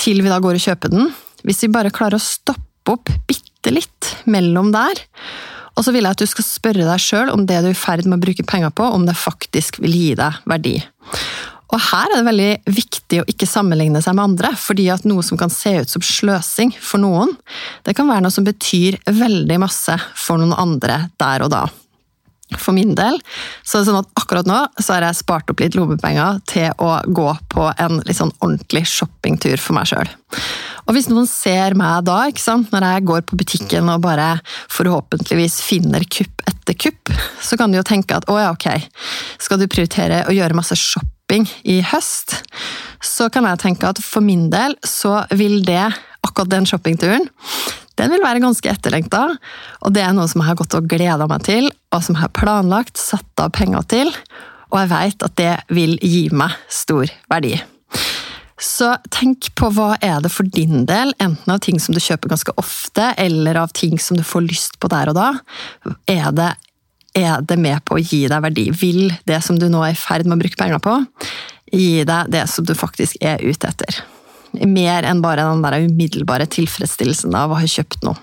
til 0.00 0.24
vi 0.24 0.32
da 0.32 0.40
går 0.42 0.58
og 0.58 0.64
kjøper 0.64 0.92
den. 0.92 1.12
Hvis 1.46 1.64
vi 1.64 1.72
bare 1.72 1.92
klarer 1.94 2.18
å 2.18 2.24
stoppe 2.24 2.66
opp 2.90 3.12
bitte 3.28 3.39
litt 3.68 4.14
mellom 4.24 4.72
der. 4.72 5.04
Og 5.76 5.84
så 5.84 5.92
vil 5.94 6.04
jeg 6.04 6.16
at 6.16 6.22
du 6.22 6.28
skal 6.28 6.46
spørre 6.46 6.88
deg 6.88 7.02
sjøl 7.02 7.30
om 7.34 7.44
det 7.48 7.60
du 7.62 7.70
er 7.70 7.76
i 7.76 7.78
ferd 7.78 8.08
med 8.08 8.18
å 8.18 8.24
bruke 8.24 8.46
penger 8.48 8.72
på, 8.74 8.84
om 8.84 9.06
det 9.08 9.18
faktisk 9.18 9.78
vil 9.84 9.94
gi 9.94 10.10
deg 10.18 10.40
verdi. 10.50 10.78
Og 11.70 11.78
her 11.78 12.10
er 12.10 12.18
det 12.18 12.26
veldig 12.26 12.50
viktig 12.74 13.20
å 13.22 13.26
ikke 13.30 13.46
sammenligne 13.46 14.00
seg 14.02 14.16
med 14.18 14.32
andre, 14.32 14.50
fordi 14.58 14.88
at 14.90 15.06
noe 15.06 15.22
som 15.22 15.38
kan 15.38 15.52
se 15.54 15.76
ut 15.78 15.92
som 15.92 16.02
sløsing 16.02 16.72
for 16.82 17.02
noen, 17.02 17.36
det 17.86 17.94
kan 17.98 18.10
være 18.10 18.24
noe 18.24 18.34
som 18.34 18.46
betyr 18.46 18.98
veldig 19.06 19.60
masse 19.62 19.94
for 20.18 20.40
noen 20.40 20.56
andre 20.58 21.04
der 21.22 21.46
og 21.46 21.52
da. 21.54 21.68
For 22.58 22.74
min 22.76 22.96
del 22.98 23.18
så 23.62 23.78
er 23.78 23.82
det 23.82 23.90
sånn 23.90 24.00
at 24.00 24.10
akkurat 24.18 24.48
nå 24.48 24.58
så 24.80 24.96
har 24.96 25.06
jeg 25.06 25.20
spart 25.20 25.52
opp 25.52 25.62
litt 25.62 25.76
lommepenger 25.78 26.40
til 26.50 26.72
å 26.82 26.96
gå 27.06 27.28
på 27.52 27.68
en 27.70 28.00
litt 28.06 28.18
sånn 28.18 28.32
ordentlig 28.40 28.86
shoppingtur 28.90 29.60
for 29.62 29.78
meg 29.78 29.90
sjøl. 29.90 30.10
Og 30.88 30.96
hvis 30.96 31.10
noen 31.10 31.28
ser 31.30 31.76
meg 31.78 32.06
da, 32.08 32.24
når 32.26 32.86
jeg 32.86 33.06
går 33.06 33.22
på 33.28 33.38
butikken 33.38 33.90
og 33.92 34.02
bare 34.02 34.32
forhåpentligvis 34.72 35.60
finner 35.62 36.02
kupp 36.10 36.42
etter 36.50 36.74
kupp, 36.74 37.12
så 37.42 37.58
kan 37.60 37.70
du 37.70 37.78
jo 37.78 37.86
tenke 37.86 38.16
at 38.16 38.26
å 38.30 38.38
ja, 38.40 38.50
ok, 38.54 38.68
skal 39.38 39.60
du 39.60 39.68
prioritere 39.70 40.24
å 40.26 40.34
gjøre 40.34 40.56
masse 40.58 40.78
shopping 40.78 41.46
i 41.70 41.80
høst, 41.92 42.40
så 43.04 43.30
kan 43.32 43.46
jeg 43.48 43.62
tenke 43.62 43.90
at 43.90 44.02
for 44.02 44.24
min 44.24 44.48
del 44.52 44.74
så 44.86 45.20
vil 45.30 45.60
det, 45.66 45.86
akkurat 46.26 46.50
den 46.52 46.66
shoppingturen, 46.68 47.30
den 48.00 48.12
vil 48.14 48.24
være 48.24 48.40
ganske 48.42 48.70
etterlengta, 48.72 49.26
og 49.84 49.92
det 49.92 50.04
er 50.04 50.14
noe 50.16 50.28
som 50.30 50.40
jeg 50.40 50.50
har 50.50 50.60
gått 50.60 50.76
og 50.78 50.88
gleda 50.88 51.26
meg 51.28 51.44
til, 51.44 51.68
og 51.92 52.04
som 52.04 52.16
jeg 52.16 52.24
har 52.24 52.32
planlagt, 52.36 52.96
satt 53.00 53.42
av 53.42 53.52
penger 53.56 53.84
til, 53.92 54.14
og 54.70 54.78
jeg 54.80 54.90
veit 54.92 55.26
at 55.26 55.36
det 55.40 55.52
vil 55.74 55.98
gi 56.00 56.28
meg 56.32 56.56
stor 56.72 57.10
verdi. 57.30 57.58
Så 58.60 58.90
tenk 59.08 59.48
på 59.56 59.70
hva 59.72 59.94
er 60.04 60.20
det 60.20 60.30
for 60.32 60.48
din 60.48 60.84
del, 60.88 61.14
enten 61.22 61.52
av 61.52 61.62
ting 61.64 61.80
som 61.80 61.96
du 61.96 62.00
kjøper 62.02 62.32
ganske 62.32 62.54
ofte, 62.60 63.12
eller 63.20 63.56
av 63.62 63.72
ting 63.76 63.96
som 64.00 64.18
du 64.20 64.24
får 64.26 64.44
lyst 64.46 64.76
på 64.80 64.90
der 64.92 65.12
og 65.12 65.16
da. 65.16 65.30
Er 66.10 66.28
det, 66.36 66.50
er 67.16 67.40
det 67.40 67.56
med 67.60 67.80
på 67.88 67.96
å 67.96 68.02
gi 68.04 68.26
deg 68.28 68.44
verdi? 68.44 68.68
Vil 68.76 69.14
det 69.28 69.40
som 69.46 69.58
du 69.58 69.70
nå 69.72 69.80
er 69.86 69.96
i 69.96 70.00
ferd 70.00 70.28
med 70.28 70.36
å 70.36 70.42
bruke 70.44 70.60
penger 70.60 70.82
på, 70.84 70.98
gi 71.72 72.04
deg 72.04 72.32
det 72.36 72.44
som 72.52 72.68
du 72.68 72.76
faktisk 72.76 73.16
er 73.24 73.40
ute 73.40 73.72
etter? 73.72 74.02
Mer 74.66 75.06
enn 75.06 75.22
bare 75.22 75.46
den 75.46 75.62
der 75.64 75.78
umiddelbare 75.86 76.48
tilfredsstillelsen 76.50 77.36
av 77.38 77.52
å 77.52 77.60
ha 77.60 77.70
kjøpt 77.70 78.02
noe. 78.06 78.18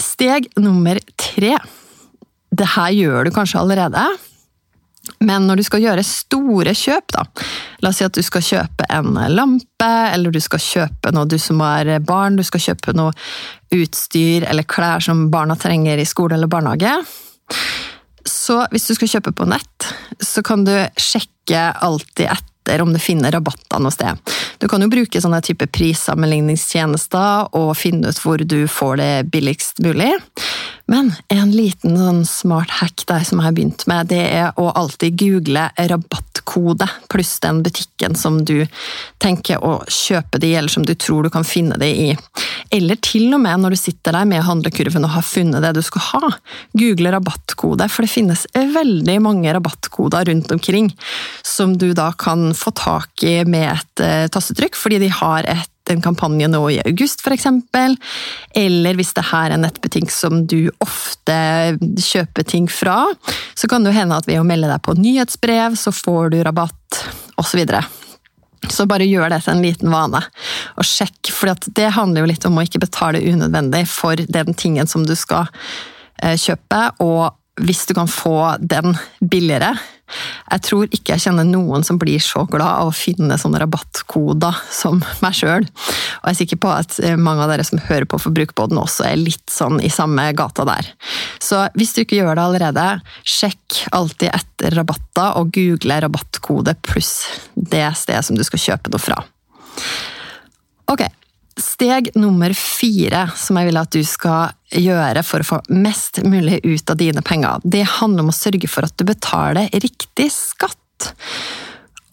Steg 0.00 0.50
nummer 0.60 1.00
tre. 1.20 1.56
Det 2.54 2.68
her 2.76 2.92
gjør 2.94 3.26
du 3.26 3.34
kanskje 3.34 3.62
allerede, 3.62 4.04
men 5.24 5.46
når 5.48 5.60
du 5.60 5.64
skal 5.66 5.82
gjøre 5.82 6.04
store 6.06 6.74
kjøp, 6.76 7.12
da 7.12 7.24
La 7.84 7.90
oss 7.90 7.98
si 8.00 8.06
at 8.06 8.16
du 8.16 8.22
skal 8.24 8.44
kjøpe 8.44 8.86
en 8.88 9.18
lampe, 9.34 9.88
eller 10.14 10.32
du 10.32 10.40
skal 10.40 10.62
kjøpe 10.62 11.10
noe 11.12 11.28
du 11.28 11.36
som 11.40 11.60
er 11.66 11.98
barn, 12.00 12.38
du 12.38 12.44
skal 12.46 12.62
kjøpe 12.70 12.94
noe 12.96 13.12
utstyr 13.74 14.46
eller 14.48 14.64
klær 14.64 15.04
som 15.04 15.26
barna 15.32 15.58
trenger 15.60 16.00
i 16.00 16.06
skole 16.08 16.38
eller 16.38 16.48
barnehage. 16.48 16.94
Så 18.24 18.62
hvis 18.72 18.88
du 18.88 18.94
skal 18.96 19.12
kjøpe 19.16 19.34
på 19.36 19.48
nett, 19.50 19.90
så 20.22 20.40
kan 20.46 20.64
du 20.64 20.72
sjekke 20.96 21.66
alltid 21.84 22.30
etter 22.30 22.53
etter 22.64 22.82
om 22.82 22.92
du 22.92 22.98
finner 22.98 23.32
rabatter 23.32 23.80
noe 23.82 23.92
sted. 23.92 24.16
Du 24.58 24.68
kan 24.68 24.82
jo 24.82 24.88
bruke 24.88 25.20
sånne 25.20 25.40
type 25.44 25.66
prissammenligningstjenester 25.68 27.54
og 27.56 27.74
finne 27.76 28.08
ut 28.08 28.20
hvor 28.22 28.40
du 28.40 28.64
får 28.68 28.96
det 29.00 29.12
billigst 29.32 29.82
mulig. 29.84 30.12
Men 30.86 31.14
en 31.32 31.52
liten 31.54 31.96
sånn 31.96 32.24
smart 32.28 32.72
hack 32.80 33.06
der 33.08 33.24
som 33.24 33.40
jeg 33.40 33.48
har 33.48 33.54
begynt 33.56 33.86
med, 33.88 34.10
det 34.12 34.20
er 34.20 34.50
å 34.60 34.66
alltid 34.76 35.16
google 35.16 35.70
rabattkode 35.78 36.88
pluss 37.08 37.38
den 37.40 37.62
butikken 37.64 38.16
som 38.18 38.42
du 38.44 38.66
tenker 39.22 39.64
å 39.64 39.78
kjøpe 39.88 40.40
det 40.42 40.50
i, 40.52 40.58
eller 40.60 40.72
som 40.72 40.84
du 40.84 40.92
tror 40.92 41.24
du 41.24 41.32
kan 41.32 41.46
finne 41.48 41.78
det 41.80 41.88
i. 41.88 42.10
Eller 42.74 43.00
til 43.00 43.32
og 43.32 43.40
med 43.46 43.62
når 43.62 43.74
du 43.74 43.80
sitter 43.80 44.16
der 44.16 44.28
med 44.28 44.44
handlekurven 44.44 45.08
og 45.08 45.14
har 45.16 45.24
funnet 45.24 45.64
det 45.64 45.72
du 45.78 45.82
skal 45.84 46.04
ha. 46.10 46.32
Google 46.76 47.14
rabattkode, 47.16 47.88
for 47.88 48.04
det 48.04 48.12
finnes 48.12 48.44
veldig 48.52 49.18
mange 49.24 49.56
rabattkoder 49.56 50.28
rundt 50.28 50.52
omkring 50.52 50.92
som 51.40 51.78
du 51.80 51.92
da 51.96 52.10
kan 52.18 52.52
få 52.56 52.74
tak 52.76 53.24
i 53.24 53.38
med 53.48 53.70
et 53.72 54.04
uh, 54.04 54.26
tastetrykk, 54.32 54.76
fordi 54.76 55.00
de 55.06 55.12
har 55.16 55.48
et, 55.48 55.70
en 55.90 56.02
kampanje 56.02 56.48
nå 56.48 56.60
i 56.72 56.78
august 56.84 57.24
f.eks. 57.24 57.46
Eller 58.56 58.98
hvis 58.98 59.12
det 59.16 59.26
her 59.30 59.50
er 59.50 59.56
en 59.56 59.64
nettbutikk 59.66 60.12
som 60.12 60.44
du 60.50 60.70
ofte 60.84 61.36
kjøper 61.80 62.46
ting 62.48 62.68
fra, 62.72 63.02
så 63.54 63.68
kan 63.70 63.84
det 63.84 63.94
hende 63.96 64.16
at 64.16 64.28
ved 64.28 64.40
å 64.40 64.46
melde 64.46 64.70
deg 64.70 64.82
på 64.84 64.96
nyhetsbrev, 64.98 65.76
så 65.78 65.92
får 65.94 66.34
du 66.34 66.40
rabatt, 66.46 67.04
osv. 67.40 67.64
Så, 67.66 67.82
så 68.72 68.88
bare 68.88 69.08
gjør 69.08 69.32
det 69.34 69.42
til 69.44 69.56
en 69.56 69.64
liten 69.64 69.92
vane, 69.92 70.22
og 70.78 70.88
sjekk, 70.88 71.32
for 71.34 71.52
det 71.76 71.90
handler 71.96 72.24
jo 72.24 72.32
litt 72.32 72.48
om 72.48 72.58
å 72.58 72.64
ikke 72.64 72.84
betale 72.86 73.22
unødvendig 73.24 73.84
for 73.90 74.16
den 74.16 74.54
tingen 74.56 74.88
som 74.90 75.04
du 75.06 75.16
skal 75.18 75.50
eh, 76.22 76.38
kjøpe, 76.40 76.86
og 77.04 77.34
hvis 77.62 77.84
du 77.86 77.94
kan 77.94 78.08
få 78.10 78.56
den 78.58 78.96
billigere, 79.20 79.74
jeg 80.50 80.62
tror 80.66 80.90
ikke 80.92 81.14
jeg 81.14 81.24
kjenner 81.24 81.46
noen 81.48 81.84
som 81.86 81.98
blir 82.00 82.20
så 82.22 82.44
glad 82.50 82.82
av 82.84 82.90
å 82.90 82.94
finne 82.96 83.38
sånne 83.40 83.60
rabattkoder 83.62 84.60
som 84.72 85.00
meg 85.24 85.36
sjøl. 85.38 85.64
Og 85.64 86.28
jeg 86.28 86.34
er 86.34 86.38
sikker 86.42 86.60
på 86.60 86.72
at 86.74 86.98
eh, 87.02 87.16
mange 87.18 87.44
av 87.44 87.52
dere 87.52 87.66
som 87.66 87.80
hører 87.82 88.06
på 88.08 88.20
Forbrukerbåten 88.22 88.80
også 88.80 89.08
er 89.08 89.20
litt 89.20 89.46
sånn 89.50 89.80
i 89.82 89.92
samme 89.92 90.26
gata 90.36 90.66
der. 90.68 90.92
Så 91.42 91.64
hvis 91.78 91.94
du 91.96 92.04
ikke 92.04 92.20
gjør 92.20 92.36
det 92.36 92.46
allerede, 92.46 92.86
sjekk 93.24 93.84
alltid 93.96 94.30
etter 94.34 94.78
rabatter 94.78 95.40
og 95.40 95.52
google 95.56 96.00
rabattkode 96.04 96.76
pluss 96.84 97.14
det 97.54 97.86
stedet 97.98 98.24
som 98.26 98.38
du 98.38 98.44
skal 98.46 98.62
kjøpe 98.68 98.92
noe 98.92 99.02
fra. 99.02 99.18
Ok, 100.92 101.06
steg 101.60 102.10
nummer 102.18 102.54
fire 102.56 103.28
som 103.38 103.58
jeg 103.58 103.70
vil 103.70 103.80
at 103.80 103.94
du 103.94 104.02
skal 104.06 104.54
gjøre 104.74 105.22
for 105.26 105.42
å 105.42 105.48
få 105.48 105.60
mest 105.74 106.22
mulig 106.26 106.60
ut 106.64 106.90
av 106.90 106.98
dine 106.98 107.22
penger, 107.24 107.62
det 107.62 107.84
handler 108.00 108.26
om 108.26 108.32
å 108.32 108.36
sørge 108.36 108.70
for 108.70 108.86
at 108.86 108.96
du 108.98 109.06
betaler 109.08 109.70
riktig 109.72 110.30
skatt. 110.34 111.10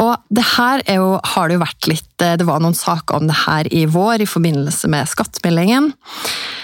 Og 0.01 0.17
det 0.33 0.43
her 0.55 0.81
jo, 0.89 1.17
har 1.33 1.47
det 1.47 1.57
jo 1.57 1.61
vært 1.61 1.87
litt 1.89 2.07
Det 2.17 2.45
var 2.47 2.61
noen 2.63 2.77
saker 2.77 3.19
om 3.19 3.27
det 3.29 3.37
her 3.43 3.67
i 3.69 3.83
vår 3.89 4.23
i 4.23 4.29
forbindelse 4.29 4.89
med 4.89 5.09
skattemeldingen. 5.09 5.91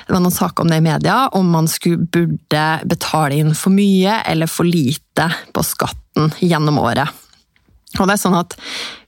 Det 0.08 0.16
var 0.16 0.24
noen 0.24 0.34
saker 0.34 0.64
om 0.64 0.72
det 0.72 0.80
i 0.82 0.86
media, 0.86 1.18
om 1.38 1.50
man 1.54 1.70
skulle 1.70 2.08
burde 2.10 2.66
betale 2.90 3.38
inn 3.38 3.54
for 3.58 3.74
mye 3.76 4.22
eller 4.26 4.50
for 4.50 4.66
lite 4.66 5.30
på 5.54 5.66
skatten 5.66 6.32
gjennom 6.42 6.80
året. 6.82 7.10
Og 7.98 8.08
det 8.08 8.16
er 8.16 8.22
sånn 8.22 8.38
at 8.38 8.56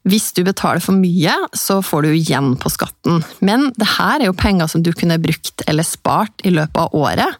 hvis 0.07 0.29
du 0.31 0.43
betaler 0.47 0.79
for 0.83 0.95
mye, 0.95 1.33
så 1.57 1.79
får 1.83 2.05
du 2.05 2.13
igjen 2.13 2.53
på 2.59 2.71
skatten. 2.71 3.19
Men 3.43 3.67
det 3.75 3.89
her 3.97 4.21
er 4.21 4.29
jo 4.29 4.37
penger 4.37 4.69
som 4.71 4.83
du 4.85 4.93
kunne 4.95 5.19
brukt 5.21 5.63
eller 5.67 5.83
spart 5.83 6.45
i 6.47 6.53
løpet 6.55 6.79
av 6.79 6.95
året. 6.95 7.35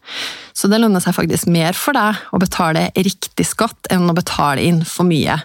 Så 0.51 0.67
det 0.67 0.81
lønner 0.81 0.99
seg 1.03 1.15
faktisk 1.15 1.47
mer 1.51 1.77
for 1.77 1.95
deg 1.95 2.19
å 2.35 2.41
betale 2.41 2.89
riktig 2.99 3.47
skatt 3.47 3.89
enn 3.93 4.09
å 4.11 4.17
betale 4.17 4.65
inn 4.67 4.83
for 4.83 5.07
mye. 5.07 5.39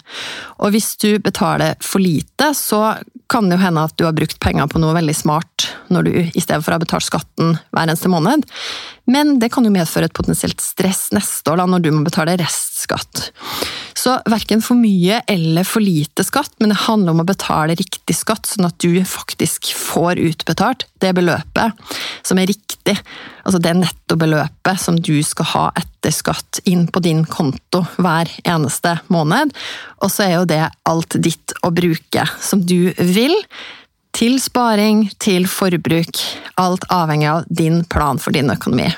Og 0.59 0.75
hvis 0.75 0.97
du 0.99 1.12
betaler 1.23 1.78
for 1.85 2.02
lite, 2.02 2.50
så 2.59 2.97
kan 3.31 3.49
det 3.49 3.57
jo 3.57 3.64
hende 3.64 3.85
at 3.87 3.95
du 3.99 4.04
har 4.07 4.16
brukt 4.16 4.38
penger 4.43 4.69
på 4.71 4.81
noe 4.83 4.95
veldig 4.97 5.14
smart 5.16 5.69
når 5.93 6.07
du 6.07 6.12
i 6.23 6.43
stedet 6.43 6.62
for 6.64 6.73
å 6.73 6.78
ha 6.78 6.83
betalt 6.83 7.07
skatten 7.07 7.57
hver 7.57 7.85
eneste 7.85 8.11
måned. 8.12 8.45
Men 9.11 9.38
det 9.40 9.50
kan 9.52 9.66
jo 9.66 9.73
medføre 9.73 10.09
et 10.09 10.16
potensielt 10.16 10.62
stress 10.64 11.07
neste 11.14 11.52
år 11.52 11.61
da, 11.61 11.66
når 11.69 11.85
du 11.85 11.90
må 11.93 12.04
betale 12.07 12.37
restskatt. 12.40 13.28
Så 13.97 14.16
verken 14.28 14.64
for 14.64 14.76
mye 14.81 15.21
eller 15.31 15.66
for 15.69 15.85
lite 15.85 16.25
skatt, 16.26 16.52
men 16.61 16.73
det 16.73 16.83
handler 16.85 17.14
om 17.14 17.23
å 17.25 17.28
betale 17.28 17.76
riktig 17.78 18.16
skatt, 18.16 18.49
sånn 18.49 18.69
at 18.69 18.78
du 18.83 19.00
faktisk 19.09 19.73
får 19.76 20.21
utbetalt 20.21 20.87
det 21.04 21.12
beløpet 21.16 21.94
som 22.25 22.40
er 22.40 22.49
riktig. 22.50 22.96
Altså 23.44 23.61
det 23.62 23.75
nettobeløpet 23.78 24.80
som 24.80 24.99
du 24.99 25.16
skal 25.26 25.50
ha 25.52 25.64
etter 25.80 26.14
skatt 26.14 26.61
inn 26.68 26.87
på 26.88 27.02
din 27.04 27.25
konto 27.28 27.84
hver 27.96 28.30
eneste 28.42 28.96
måned. 29.12 29.54
Og 30.02 30.12
så 30.12 30.26
er 30.26 30.37
jo 30.38 30.50
det 30.50 30.62
alt 30.88 31.18
ditt 31.20 31.56
å 31.64 31.73
bruke 31.75 32.28
som 32.40 32.64
du 32.64 32.92
vil. 32.99 33.37
Til 34.14 34.38
sparing, 34.38 35.08
til 35.18 35.49
forbruk. 35.50 36.20
Alt 36.61 36.87
avhengig 36.94 37.30
av 37.32 37.49
din 37.50 37.82
plan 37.90 38.20
for 38.23 38.37
din 38.37 38.52
økonomi. 38.52 38.92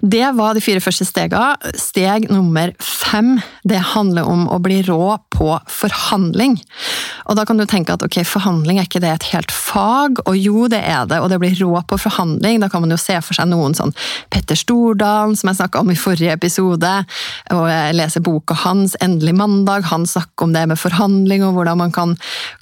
Det 0.00 0.24
var 0.32 0.54
de 0.56 0.62
fire 0.64 0.80
første 0.80 1.04
stegene. 1.04 1.72
Steg 1.76 2.30
nummer 2.32 2.72
fem 2.80 3.36
det 3.68 3.82
handler 3.92 4.28
om 4.28 4.46
å 4.48 4.60
bli 4.62 4.80
rå 4.86 5.18
på 5.34 5.50
forhandling. 5.68 6.56
Og 7.30 7.36
Da 7.38 7.44
kan 7.46 7.60
du 7.60 7.64
tenke 7.68 7.94
at 7.94 8.02
ok, 8.02 8.18
forhandling 8.26 8.80
er 8.80 8.88
ikke 8.88 9.00
det 9.02 9.12
et 9.12 9.28
helt 9.30 9.52
fag? 9.54 10.18
Og 10.26 10.34
jo, 10.34 10.66
det 10.70 10.80
er 10.82 11.06
det, 11.06 11.20
og 11.22 11.30
det 11.30 11.38
blir 11.38 11.54
rå 11.62 11.78
på 11.86 11.98
forhandling. 12.02 12.58
Da 12.58 12.68
kan 12.68 12.82
man 12.82 12.90
jo 12.90 12.98
se 12.98 13.14
for 13.22 13.38
seg 13.38 13.46
noen 13.52 13.76
sånn 13.78 13.94
Petter 14.34 14.58
Stordalen, 14.58 15.36
som 15.38 15.52
jeg 15.52 15.60
snakka 15.60 15.84
om 15.84 15.92
i 15.94 15.98
forrige 15.98 16.34
episode, 16.34 16.90
og 17.54 17.64
jeg 17.70 17.94
leser 17.94 18.24
boka 18.26 18.56
hans 18.64 18.96
'Endelig 18.98 19.36
mandag'. 19.38 19.86
Han 19.92 20.06
snakker 20.06 20.48
om 20.48 20.52
det 20.52 20.66
med 20.68 20.78
forhandling 20.78 21.44
og 21.46 21.54
hvordan 21.54 21.78
man 21.78 21.92
kan, 21.92 22.16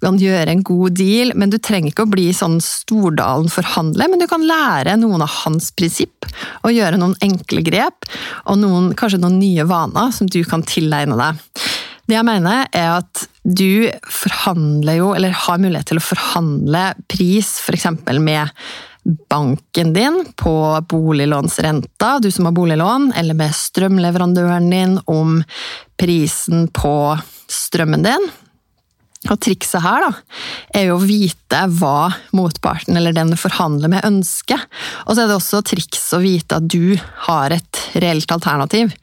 kan 0.04 0.20
gjøre 0.20 0.52
en 0.52 0.62
god 0.62 0.94
deal. 1.00 1.32
Men 1.34 1.50
du 1.50 1.58
trenger 1.58 1.90
ikke 1.90 2.04
å 2.04 2.12
bli 2.12 2.28
sånn 2.32 2.60
Stordalen-forhandler, 2.60 4.10
men 4.10 4.20
du 4.20 4.26
kan 4.26 4.44
lære 4.44 4.98
noen 5.00 5.22
av 5.22 5.32
hans 5.46 5.70
prinsipp 5.72 6.28
og 6.62 6.75
gjøre 6.75 7.00
noen 7.00 7.16
enkle 7.25 7.62
grep, 7.64 8.04
og 8.46 8.58
noen, 8.58 8.92
kanskje 8.94 9.20
noen 9.22 9.40
nye 9.40 9.64
vaner 9.64 10.12
som 10.12 10.26
du 10.26 10.42
kan 10.44 10.62
tilegne 10.62 11.16
deg. 11.16 11.40
Det 12.08 12.16
jeg 12.16 12.24
mener, 12.24 12.64
er 12.72 13.02
at 13.02 13.26
du 13.44 13.88
forhandler 14.08 14.96
jo, 14.96 15.10
eller 15.12 15.34
har 15.44 15.60
mulighet 15.60 15.90
til 15.90 16.00
å 16.00 16.06
forhandle 16.06 16.84
pris 17.10 17.58
f.eks. 17.60 17.90
med 18.16 18.48
banken 19.28 19.92
din 19.92 20.16
på 20.36 20.54
boliglånsrenta, 20.88 22.16
du 22.24 22.30
som 22.32 22.48
har 22.48 22.56
boliglån, 22.56 23.10
eller 23.16 23.36
med 23.36 23.52
strømleverandøren 23.56 24.70
din 24.72 24.96
om 25.04 25.42
prisen 26.00 26.66
på 26.72 26.94
strømmen 27.48 28.08
din. 28.08 28.28
Og 29.26 29.34
trikset 29.42 29.82
her 29.82 30.04
da, 30.04 30.10
er 30.78 30.88
jo 30.88 30.96
å 30.96 31.02
vite 31.02 31.64
hva 31.80 32.12
motparten 32.37 32.94
eller 32.96 33.16
den 33.16 33.32
du 33.32 33.38
forhandler 33.40 33.90
med, 33.90 34.06
ønsker. 34.06 34.62
Og 35.08 35.16
så 35.16 35.25
er 35.25 35.30
det 35.30 35.38
også 35.40 35.62
triks 35.66 36.04
å 36.14 36.20
vite 36.22 36.60
at 36.60 36.68
du 36.70 36.94
har 37.26 37.54
et 37.56 37.82
reelt 37.98 38.30
alternativ. 38.30 38.94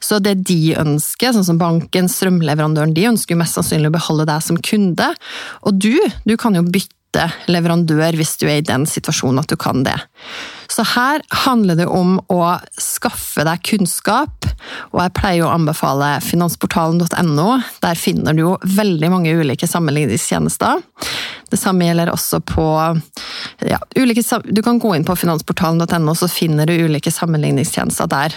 Så 0.00 0.22
det 0.24 0.38
de 0.48 0.72
ønsker, 0.80 1.34
sånn 1.36 1.46
som 1.50 1.60
banken, 1.60 2.08
strømleverandøren, 2.08 2.96
de 2.96 3.10
ønsker 3.10 3.36
jo 3.36 3.42
mest 3.42 3.58
sannsynlig 3.58 3.92
å 3.92 3.98
beholde 3.98 4.28
deg 4.30 4.46
som 4.46 4.60
kunde. 4.70 5.10
Og 5.68 5.76
du, 5.76 5.92
du 6.24 6.38
kan 6.40 6.56
jo 6.56 6.64
bytte 6.64 6.97
leverandør 7.48 8.16
hvis 8.18 8.36
du 8.40 8.46
er 8.48 8.60
i 8.60 8.66
den 8.66 8.86
situasjonen 8.88 9.42
at 9.42 9.50
du 9.50 9.56
kan 9.60 9.84
det. 9.86 9.96
Så 10.68 10.84
her 10.84 11.22
handler 11.46 11.78
det 11.78 11.86
om 11.88 12.18
å 12.30 12.42
skaffe 12.78 13.44
deg 13.48 13.62
kunnskap, 13.64 14.46
og 14.92 15.00
jeg 15.00 15.14
pleier 15.16 15.46
å 15.46 15.52
anbefale 15.54 16.18
finansportalen.no. 16.22 17.48
Der 17.82 17.98
finner 17.98 18.36
du 18.36 18.44
jo 18.44 18.52
veldig 18.76 19.10
mange 19.10 19.32
ulike 19.40 19.66
sammenligningstjenester. 19.70 20.84
Det 21.48 21.56
samme 21.56 21.88
gjelder 21.88 22.12
også 22.12 22.42
på 22.44 22.66
ja, 23.64 23.80
ulike, 23.96 24.22
Du 24.52 24.60
kan 24.62 24.78
gå 24.78 24.92
inn 24.94 25.08
på 25.08 25.16
finansportalen.no, 25.16 26.14
så 26.14 26.28
finner 26.28 26.68
du 26.68 26.76
ulike 26.84 27.12
sammenligningstjenester 27.14 28.10
der. 28.12 28.36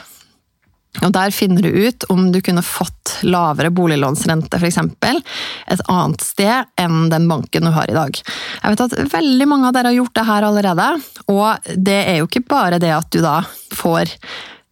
Og 1.00 1.12
Der 1.16 1.32
finner 1.32 1.64
du 1.64 1.70
ut 1.88 2.04
om 2.12 2.32
du 2.34 2.42
kunne 2.44 2.64
fått 2.66 3.22
lavere 3.24 3.72
boliglånsrente 3.72 4.60
f.eks. 4.60 4.78
et 4.78 5.84
annet 5.88 6.24
sted 6.26 6.68
enn 6.82 7.10
den 7.14 7.30
banken 7.32 7.64
du 7.64 7.72
har 7.72 7.90
i 7.90 7.96
dag. 7.96 8.20
Jeg 8.20 8.74
vet 8.74 8.84
at 8.86 9.14
veldig 9.14 9.48
mange 9.48 9.70
av 9.70 9.78
dere 9.78 9.94
har 9.94 10.00
gjort 10.02 10.18
det 10.20 10.26
her 10.28 10.48
allerede, 10.50 10.88
og 11.32 11.70
det 11.78 12.00
er 12.12 12.20
jo 12.20 12.28
ikke 12.28 12.44
bare 12.52 12.82
det 12.84 12.92
at 12.92 13.08
du 13.14 13.22
da 13.24 13.40
får 13.72 14.18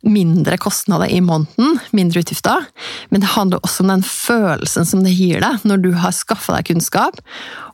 mindre 0.08 0.56
kostnader 0.60 1.12
i 1.12 1.20
måneden, 1.24 1.80
mindre 1.92 2.22
utgifter, 2.24 2.68
men 3.12 3.24
det 3.24 3.34
handler 3.34 3.60
også 3.64 3.84
om 3.84 3.92
den 3.92 4.06
følelsen 4.06 4.88
som 4.88 5.04
det 5.04 5.16
gir 5.16 5.44
deg 5.44 5.66
når 5.68 5.84
du 5.84 5.90
har 6.00 6.16
skaffa 6.16 6.56
deg 6.56 6.70
kunnskap 6.72 7.20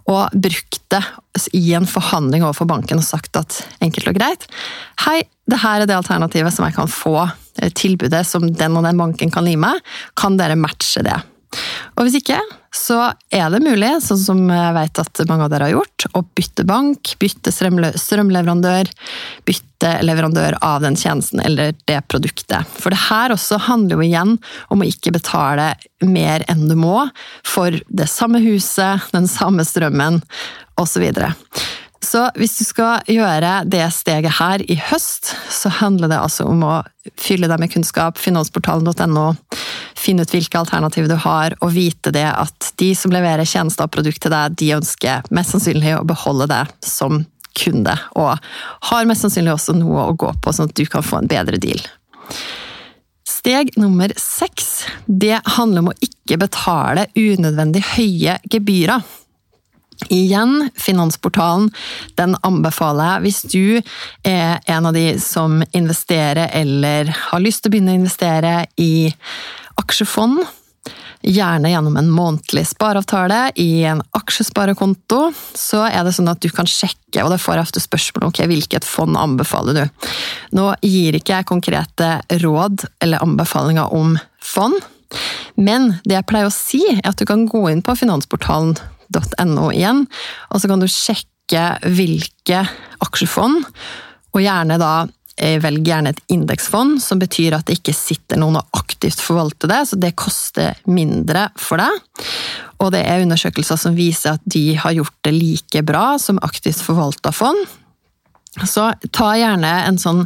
og 0.09 0.33
brukt 0.33 0.81
det 0.93 1.01
i 1.57 1.73
en 1.77 1.85
forhandling 1.89 2.45
overfor 2.45 2.69
banken 2.69 3.01
og 3.01 3.05
sagt 3.05 3.37
at 3.37 3.61
enkelt 3.83 4.09
og 4.09 4.17
greit 4.17 4.45
Hei, 5.05 5.23
det 5.49 5.61
her 5.61 5.81
er 5.81 5.89
det 5.89 5.97
alternativet 5.97 6.53
som 6.53 6.65
jeg 6.65 6.77
kan 6.77 6.89
få, 6.89 7.17
tilbudet 7.77 8.25
som 8.27 8.47
den 8.51 8.77
og 8.77 8.85
den 8.87 8.99
banken 8.99 9.31
kan 9.33 9.47
gi 9.49 9.55
meg. 9.59 9.81
Kan 10.19 10.39
dere 10.39 10.59
matche 10.59 11.05
det? 11.05 11.17
Og 11.95 12.05
hvis 12.05 12.17
ikke, 12.19 12.39
så 12.75 12.97
er 13.31 13.47
det 13.53 13.61
mulig, 13.63 13.89
sånn 14.03 14.19
som 14.19 14.41
jeg 14.51 14.73
vet 14.75 14.99
at 14.99 15.21
mange 15.29 15.45
av 15.45 15.51
dere 15.53 15.69
har 15.69 15.75
gjort, 15.77 16.07
å 16.17 16.23
bytte 16.35 16.65
bank, 16.67 17.13
bytte 17.21 17.53
strømleverandør, 17.53 18.91
bytte 19.47 19.93
leverandør 20.03 20.57
av 20.65 20.83
den 20.83 20.97
tjenesten 20.99 21.39
eller 21.43 21.75
det 21.87 22.01
produktet. 22.11 22.67
For 22.75 22.91
det 22.91 23.05
her 23.07 23.35
også 23.35 23.61
handler 23.69 23.99
jo 23.99 24.07
igjen 24.09 24.35
om 24.73 24.83
å 24.83 24.89
ikke 24.89 25.15
betale 25.15 25.71
mer 26.03 26.43
enn 26.51 26.67
du 26.67 26.75
må 26.79 27.05
for 27.47 27.79
det 27.87 28.09
samme 28.11 28.43
huset, 28.43 29.07
den 29.15 29.29
samme 29.31 29.63
strømmen 29.67 30.19
osv. 30.81 31.07
Så 32.03 32.21
hvis 32.37 32.57
du 32.59 32.65
skal 32.67 33.05
gjøre 33.09 33.63
det 33.69 33.85
steget 33.95 34.37
her 34.37 34.61
i 34.71 34.77
høst, 34.89 35.31
så 35.51 35.71
handler 35.79 36.11
det 36.11 36.19
altså 36.21 36.45
om 36.49 36.63
å 36.65 36.73
fylle 37.19 37.49
deg 37.49 37.61
med 37.61 37.71
kunnskap, 37.73 38.19
finansportalen.no, 38.21 39.27
finne 39.97 40.25
ut 40.25 40.33
hvilke 40.35 40.59
alternativer 40.59 41.09
du 41.09 41.17
har, 41.23 41.55
og 41.61 41.73
vite 41.75 42.13
det 42.13 42.27
at 42.29 42.73
de 42.81 42.91
som 42.97 43.13
leverer 43.13 43.47
tjenester 43.47 43.87
og 43.87 43.95
produkt 43.95 44.21
til 44.25 44.33
deg, 44.33 44.57
de 44.59 44.73
ønsker 44.77 45.25
mest 45.35 45.55
sannsynlig 45.55 45.95
å 45.97 46.05
beholde 46.07 46.49
det 46.51 46.63
som 46.85 47.23
kunde, 47.55 47.95
og 48.19 48.35
har 48.91 49.09
mest 49.09 49.25
sannsynlig 49.25 49.55
også 49.55 49.77
noe 49.79 50.09
å 50.09 50.19
gå 50.19 50.33
på, 50.43 50.53
sånn 50.53 50.69
at 50.69 50.77
du 50.77 50.85
kan 50.91 51.05
få 51.05 51.21
en 51.21 51.31
bedre 51.31 51.59
deal. 51.61 51.81
Steg 53.25 53.75
nummer 53.77 54.11
seks, 54.19 54.85
det 55.05 55.37
handler 55.57 55.83
om 55.83 55.91
å 55.91 55.99
ikke 56.03 56.39
betale 56.41 57.07
unødvendig 57.13 57.83
høye 57.95 58.39
gebyrer. 58.51 59.05
Igjen, 60.13 60.69
Finansportalen 60.75 61.71
den 62.19 62.35
anbefaler 62.45 63.15
jeg 63.15 63.25
hvis 63.25 63.41
du 63.51 63.63
er 64.27 64.59
en 64.71 64.89
av 64.89 64.93
de 64.95 65.15
som 65.21 65.61
investerer 65.71 66.51
eller 66.53 67.09
har 67.31 67.43
lyst 67.43 67.63
til 67.63 67.71
å 67.71 67.75
begynne 67.75 67.95
å 67.95 68.01
investere 68.01 68.53
i 68.81 69.09
aksjefond. 69.81 70.43
Gjerne 71.25 71.71
gjennom 71.71 71.95
en 71.97 72.09
månedlig 72.13 72.67
spareavtale 72.69 73.49
i 73.57 73.83
en 73.89 74.03
aksjesparekonto. 74.13 75.31
Så 75.57 75.81
er 75.87 76.03
det 76.05 76.13
sånn 76.13 76.29
at 76.29 76.41
du 76.43 76.51
kan 76.53 76.69
sjekke, 76.69 77.23
og 77.23 77.31
det 77.33 77.39
får 77.41 77.57
jeg 77.57 77.65
ofte 77.65 77.81
spørsmål 77.81 78.27
om 78.27 78.33
okay, 78.33 78.49
hvilket 78.51 78.85
fond 78.85 79.17
anbefaler 79.17 79.79
du. 79.79 80.09
Nå 80.57 80.67
gir 80.85 81.17
ikke 81.17 81.39
jeg 81.39 81.49
konkrete 81.49 82.11
råd 82.43 82.85
eller 83.01 83.25
anbefalinger 83.25 83.95
om 83.95 84.19
fond, 84.43 84.77
men 85.55 85.95
det 86.03 86.19
jeg 86.19 86.27
pleier 86.29 86.49
å 86.49 86.53
si, 86.53 86.83
er 86.91 87.07
at 87.09 87.17
du 87.17 87.25
kan 87.29 87.47
gå 87.49 87.63
inn 87.71 87.81
på 87.85 87.95
finansportalen 87.97 88.75
no 89.45 89.69
igjen, 89.73 90.05
og 90.51 90.61
så 90.61 90.71
kan 90.71 90.81
du 90.81 90.87
sjekke 90.89 91.67
hvilke 91.93 92.63
aksjefond, 93.05 93.65
og 94.35 94.43
gjerne 94.43 94.79
da 94.81 94.93
eh, 95.37 95.59
Velg 95.63 95.85
gjerne 95.87 96.11
et 96.11 96.21
indeksfond, 96.33 96.99
som 97.03 97.21
betyr 97.21 97.55
at 97.57 97.67
det 97.67 97.79
ikke 97.79 97.95
sitter 97.95 98.39
noen 98.41 98.59
og 98.59 98.79
aktivt 98.79 99.21
forvalter 99.23 99.71
det, 99.71 99.81
så 99.87 99.99
det 99.99 100.15
koster 100.19 100.75
mindre 100.89 101.49
for 101.59 101.81
deg. 101.81 102.27
Og 102.83 102.91
det 102.95 103.05
er 103.07 103.23
undersøkelser 103.23 103.79
som 103.79 103.95
viser 103.97 104.35
at 104.35 104.43
de 104.51 104.75
har 104.79 104.95
gjort 104.97 105.15
det 105.27 105.35
like 105.35 105.85
bra 105.87 106.15
som 106.21 106.41
aktivt 106.43 106.81
forvalta 106.83 107.31
fond. 107.35 107.63
Så 108.63 108.85
ta 109.11 109.33
gjerne 109.35 109.71
en 109.83 109.97
sånn 109.99 110.21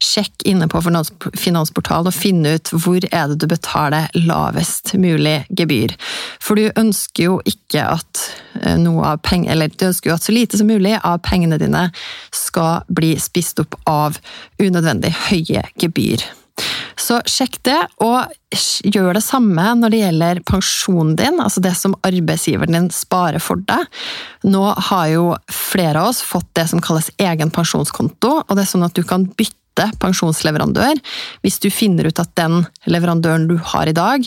sjekk 0.00 0.44
inne 0.48 0.68
på 0.72 0.80
Finansportalen 0.84 2.08
og 2.08 2.16
finn 2.16 2.40
ut 2.46 2.70
hvor 2.72 3.04
er 3.10 3.26
det 3.28 3.36
du 3.42 3.46
betaler 3.50 4.08
lavest 4.16 4.94
mulig 5.00 5.42
gebyr. 5.52 5.92
For 6.40 6.56
du 6.56 6.70
ønsker 6.80 7.28
jo 7.28 7.34
ikke 7.48 7.84
at 7.98 8.22
eh, 8.62 8.78
noe 8.80 9.14
av 9.14 9.20
peng, 9.26 9.44
eller 9.52 9.68
du 9.68 9.88
ønsker 9.90 10.10
jo 10.10 10.16
at 10.16 10.24
så 10.24 10.32
lite 10.32 10.60
som 10.60 10.70
mulig 10.70 10.96
av 11.02 11.20
pengene 11.26 11.60
dine 11.60 11.90
skal 12.32 12.88
bli 12.88 13.14
spist 13.20 13.60
opp 13.60 13.76
av 13.90 14.16
unødvendig 14.62 15.12
høye 15.28 15.66
gebyr. 15.80 16.24
Sjekk 17.28 17.58
det, 17.66 17.80
og 18.04 18.30
gjør 18.86 19.16
det 19.16 19.24
samme 19.24 19.64
når 19.78 19.92
det 19.92 20.00
gjelder 20.00 20.40
pensjonen 20.46 21.14
din, 21.18 21.40
altså 21.42 21.62
det 21.64 21.74
som 21.78 21.96
arbeidsgiveren 22.06 22.76
din 22.76 22.88
sparer 22.94 23.42
for 23.42 23.62
deg. 23.68 23.88
Nå 24.46 24.62
har 24.90 25.10
jo 25.12 25.26
flere 25.52 26.02
av 26.02 26.12
oss 26.12 26.22
fått 26.24 26.48
det 26.58 26.68
som 26.70 26.82
kalles 26.84 27.10
egen 27.22 27.52
pensjonskonto, 27.54 28.32
og 28.44 28.54
det 28.54 28.64
er 28.64 28.70
sånn 28.70 28.86
at 28.86 28.96
du 28.96 29.02
kan 29.06 29.26
bytte 29.38 29.88
pensjonsleverandør 30.02 31.00
hvis 31.42 31.58
du 31.62 31.66
finner 31.74 32.06
ut 32.06 32.20
at 32.22 32.30
den 32.38 32.62
leverandøren 32.86 33.48
du 33.50 33.56
har 33.72 33.90
i 33.90 33.96
dag, 33.96 34.26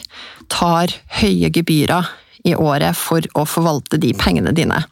tar 0.51 0.91
høye 1.21 1.51
gebyrer 1.55 2.09
i 2.47 2.55
året 2.55 2.95
for 2.99 3.23
å 3.35 3.47
forvalte 3.47 3.99
de 4.01 4.13
pengene 4.17 4.53
dine. 4.55 4.83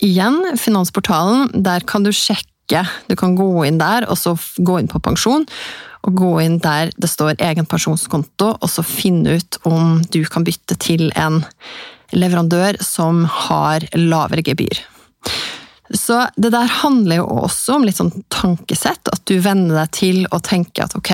Igjen, 0.00 0.56
Finansportalen, 0.56 1.50
der 1.66 1.84
kan 1.84 2.06
du 2.06 2.12
sjekke 2.14 2.46
Du 3.10 3.16
kan 3.18 3.32
gå 3.34 3.64
inn 3.66 3.80
der, 3.80 4.04
og 4.06 4.14
så 4.14 4.36
gå 4.62 4.76
inn 4.78 4.86
på 4.86 5.00
pensjon 5.02 5.42
og 6.06 6.16
gå 6.16 6.30
inn 6.44 6.58
der 6.62 6.92
det 6.96 7.10
står 7.10 7.40
egen 7.42 7.68
pensjonskonto, 7.68 8.54
og 8.56 8.70
så 8.70 8.84
finne 8.86 9.38
ut 9.40 9.60
om 9.68 10.00
du 10.12 10.22
kan 10.24 10.46
bytte 10.46 10.78
til 10.80 11.10
en 11.18 11.42
leverandør 12.16 12.80
som 12.82 13.24
har 13.46 13.84
lavere 13.96 14.44
gebyr. 14.46 14.80
Så 15.90 16.22
det 16.36 16.52
der 16.54 16.70
handler 16.80 17.20
jo 17.20 17.26
også 17.44 17.76
om 17.76 17.84
litt 17.86 17.98
sånn 17.98 18.12
tankesett, 18.32 19.10
at 19.10 19.22
du 19.26 19.40
venner 19.42 19.82
deg 19.82 19.94
til 19.96 20.20
å 20.30 20.38
tenke 20.42 20.84
at 20.84 20.94
ok, 20.98 21.12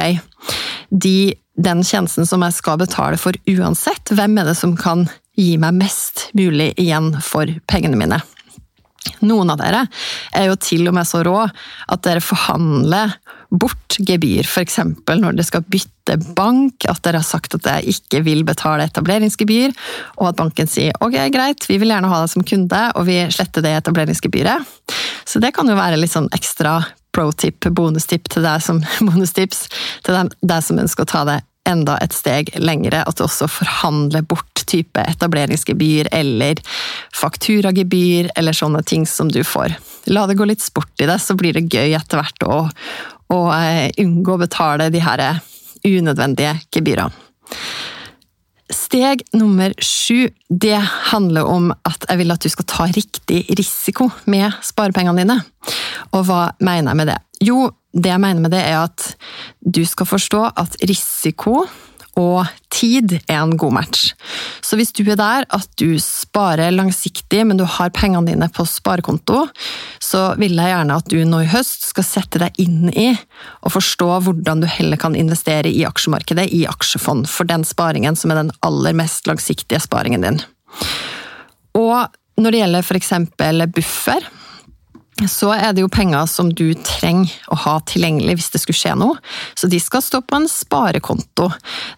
de, 0.90 1.32
den 1.56 1.82
tjenesten 1.84 2.28
som 2.28 2.44
jeg 2.44 2.56
skal 2.58 2.80
betale 2.80 3.20
for 3.20 3.36
uansett, 3.48 4.12
hvem 4.12 4.36
er 4.38 4.50
det 4.50 4.56
som 4.58 4.76
kan 4.78 5.06
gi 5.36 5.56
meg 5.60 5.80
mest 5.80 6.28
mulig 6.36 6.72
igjen 6.80 7.14
for 7.24 7.50
pengene 7.68 7.98
mine? 7.98 8.20
Noen 9.26 9.52
av 9.52 9.60
dere 9.60 9.84
er 10.36 10.50
jo 10.50 10.58
til 10.60 10.86
og 10.90 10.96
med 10.96 11.08
så 11.08 11.22
rå 11.26 11.38
at 11.46 12.04
dere 12.06 12.24
forhandler 12.24 13.14
bort 13.50 13.98
gebyr, 14.02 14.46
f.eks. 14.46 14.80
når 15.06 15.36
dere 15.36 15.46
skal 15.46 15.64
bytte 15.70 16.16
bank, 16.36 16.86
at 16.90 17.02
dere 17.04 17.20
har 17.22 17.26
sagt 17.26 17.54
at 17.56 17.64
dere 17.66 17.86
ikke 17.92 18.22
vil 18.26 18.42
betale 18.46 18.88
etableringsgebyr, 18.88 19.74
og 20.18 20.30
at 20.30 20.38
banken 20.40 20.70
sier 20.70 20.96
ok, 21.04 21.18
greit, 21.34 21.68
vi 21.70 21.78
vil 21.82 21.94
gjerne 21.94 22.10
ha 22.10 22.22
deg 22.22 22.32
som 22.32 22.46
kunde, 22.46 22.82
og 22.98 23.08
vi 23.08 23.20
sletter 23.34 23.64
det 23.64 23.76
etableringsgebyret. 23.80 24.76
Så 25.26 25.42
det 25.42 25.54
kan 25.56 25.68
jo 25.70 25.78
være 25.78 25.98
litt 26.00 26.14
sånn 26.14 26.30
ekstra 26.34 26.80
pro-tip, 27.16 27.68
bonustip 27.72 28.28
til 28.32 28.44
deg 28.46 28.62
som 28.64 28.82
bonustips 29.08 29.66
til 30.06 30.32
deg 30.42 30.64
som 30.64 30.82
ønsker 30.82 31.06
å 31.06 31.12
ta 31.14 31.26
det 31.28 31.40
enda 31.68 31.96
et 32.02 32.14
steg 32.16 32.52
lengre, 32.60 33.02
at 33.02 33.18
du 33.18 33.24
også 33.26 33.48
forhandler 33.50 34.24
bort 34.26 34.64
type 34.66 35.02
etableringsgebyr 35.14 36.10
eller 36.14 36.60
fakturagebyr 37.14 38.32
eller 38.36 38.56
sånne 38.56 38.82
ting 38.86 39.06
som 39.06 39.30
du 39.32 39.42
får. 39.46 39.76
La 40.10 40.26
det 40.26 40.38
gå 40.38 40.46
litt 40.48 40.64
sport 40.64 40.94
i 41.02 41.08
det, 41.08 41.18
så 41.22 41.36
blir 41.38 41.56
det 41.56 41.68
gøy 41.70 41.94
etter 41.98 42.20
hvert 42.20 42.46
å, 42.46 42.62
å 43.34 43.40
eh, 43.54 43.90
unngå 44.02 44.36
å 44.36 44.42
betale 44.42 44.90
de 44.94 45.02
her 45.02 45.26
unødvendige 45.86 46.56
gebyrene. 46.74 47.14
Steg 48.66 49.20
nummer 49.38 49.70
sju 49.78 50.26
det 50.50 50.78
handler 51.12 51.46
om 51.46 51.68
at 51.86 52.02
jeg 52.08 52.18
vil 52.18 52.34
at 52.34 52.42
du 52.42 52.50
skal 52.50 52.66
ta 52.66 52.86
riktig 52.90 53.44
risiko 53.58 54.08
med 54.26 54.56
sparepengene 54.66 55.22
dine. 55.22 55.36
Og 56.10 56.26
hva 56.26 56.48
mener 56.58 56.90
jeg 56.90 56.98
med 56.98 57.10
det? 57.12 57.18
Jo, 57.46 57.68
det 57.96 58.12
jeg 58.12 58.22
mener 58.22 58.44
med 58.44 58.52
det, 58.52 58.62
er 58.62 58.84
at 58.84 59.10
du 59.60 59.82
skal 59.88 60.08
forstå 60.08 60.42
at 60.52 60.76
risiko 60.84 61.64
og 62.16 62.48
tid 62.72 63.12
er 63.28 63.42
en 63.42 63.58
god 63.60 63.74
match. 63.76 64.14
Så 64.64 64.78
hvis 64.78 64.92
du 64.96 65.02
er 65.04 65.18
der 65.20 65.44
at 65.52 65.68
du 65.76 65.98
sparer 66.00 66.72
langsiktig, 66.72 67.42
men 67.44 67.60
du 67.60 67.66
har 67.68 67.92
pengene 67.92 68.30
dine 68.30 68.48
på 68.52 68.64
sparekonto, 68.68 69.42
så 70.00 70.30
vil 70.40 70.56
jeg 70.56 70.72
gjerne 70.72 70.96
at 70.96 71.10
du 71.12 71.18
nå 71.28 71.42
i 71.44 71.50
høst 71.52 71.90
skal 71.90 72.08
sette 72.08 72.40
deg 72.40 72.56
inn 72.62 72.88
i 72.88 73.10
og 73.60 73.74
forstå 73.76 74.08
hvordan 74.24 74.64
du 74.64 74.68
heller 74.70 75.00
kan 75.00 75.16
investere 75.18 75.68
i 75.68 75.84
aksjemarkedet, 75.88 76.48
i 76.56 76.64
aksjefond, 76.68 77.28
for 77.28 77.48
den 77.48 77.66
sparingen 77.68 78.16
som 78.16 78.32
er 78.32 78.40
den 78.40 78.54
aller 78.64 78.96
mest 78.96 79.28
langsiktige 79.28 79.82
sparingen 79.84 80.24
din. 80.24 80.40
Og 81.76 82.08
når 82.40 82.52
det 82.52 82.64
gjelder 82.64 82.84
f.eks. 82.84 83.12
buffer, 83.76 84.24
så 85.24 85.48
er 85.54 85.72
det 85.72 85.80
jo 85.80 85.88
penger 85.88 86.26
som 86.28 86.50
du 86.52 86.74
trenger 86.84 87.32
å 87.48 87.56
ha 87.62 87.78
tilgjengelig 87.88 88.34
hvis 88.36 88.50
det 88.52 88.60
skulle 88.60 88.76
skje 88.76 88.92
noe. 89.00 89.16
Så 89.56 89.70
de 89.72 89.78
skal 89.80 90.04
stå 90.04 90.20
på 90.20 90.36
en 90.36 90.48
sparekonto. 90.50 91.48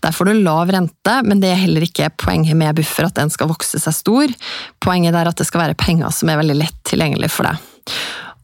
Der 0.05 0.15
får 0.15 0.31
du 0.31 0.45
lav 0.45 0.71
rente, 0.71 1.17
men 1.27 1.43
det 1.43 1.51
er 1.51 1.65
heller 1.65 1.89
ikke 1.89 2.13
poenget 2.15 2.55
med 2.59 2.79
buffer 2.79 3.09
at 3.09 3.19
den 3.19 3.33
skal 3.35 3.51
vokse 3.51 3.83
seg 3.83 3.97
stor. 3.97 4.39
Poenget 4.85 5.19
er 5.19 5.33
at 5.33 5.41
det 5.41 5.49
skal 5.51 5.65
være 5.67 5.79
penger 5.79 6.15
som 6.15 6.31
er 6.31 6.39
veldig 6.39 6.61
lett 6.61 6.79
tilgjengelig 6.87 7.33
for 7.35 7.51
deg. 7.51 7.67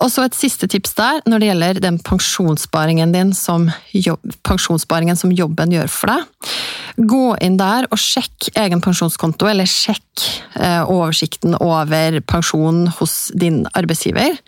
Og 0.02 0.10
så 0.10 0.24
et 0.26 0.34
siste 0.36 0.66
tips 0.68 0.96
der, 0.98 1.20
når 1.30 1.40
det 1.40 1.48
gjelder 1.48 1.80
den 1.84 2.00
pensjonssparingen 2.02 3.14
din 3.14 3.30
som, 3.36 3.68
jobb, 3.94 4.26
pensjonssparingen 4.46 5.16
som 5.16 5.32
jobben 5.32 5.72
gjør 5.72 5.92
for 5.92 6.10
deg. 6.10 6.50
Gå 6.94 7.22
inn 7.42 7.56
der 7.58 7.88
og 7.90 7.98
sjekk 7.98 8.52
egen 8.60 8.82
pensjonskonto, 8.84 9.48
eller 9.50 9.66
sjekk 9.66 10.26
eh, 10.60 10.82
oversikten 10.86 11.56
over 11.58 12.20
pensjon 12.30 12.86
hos 13.00 13.32
din 13.34 13.64
arbeidsgiver 13.74 14.38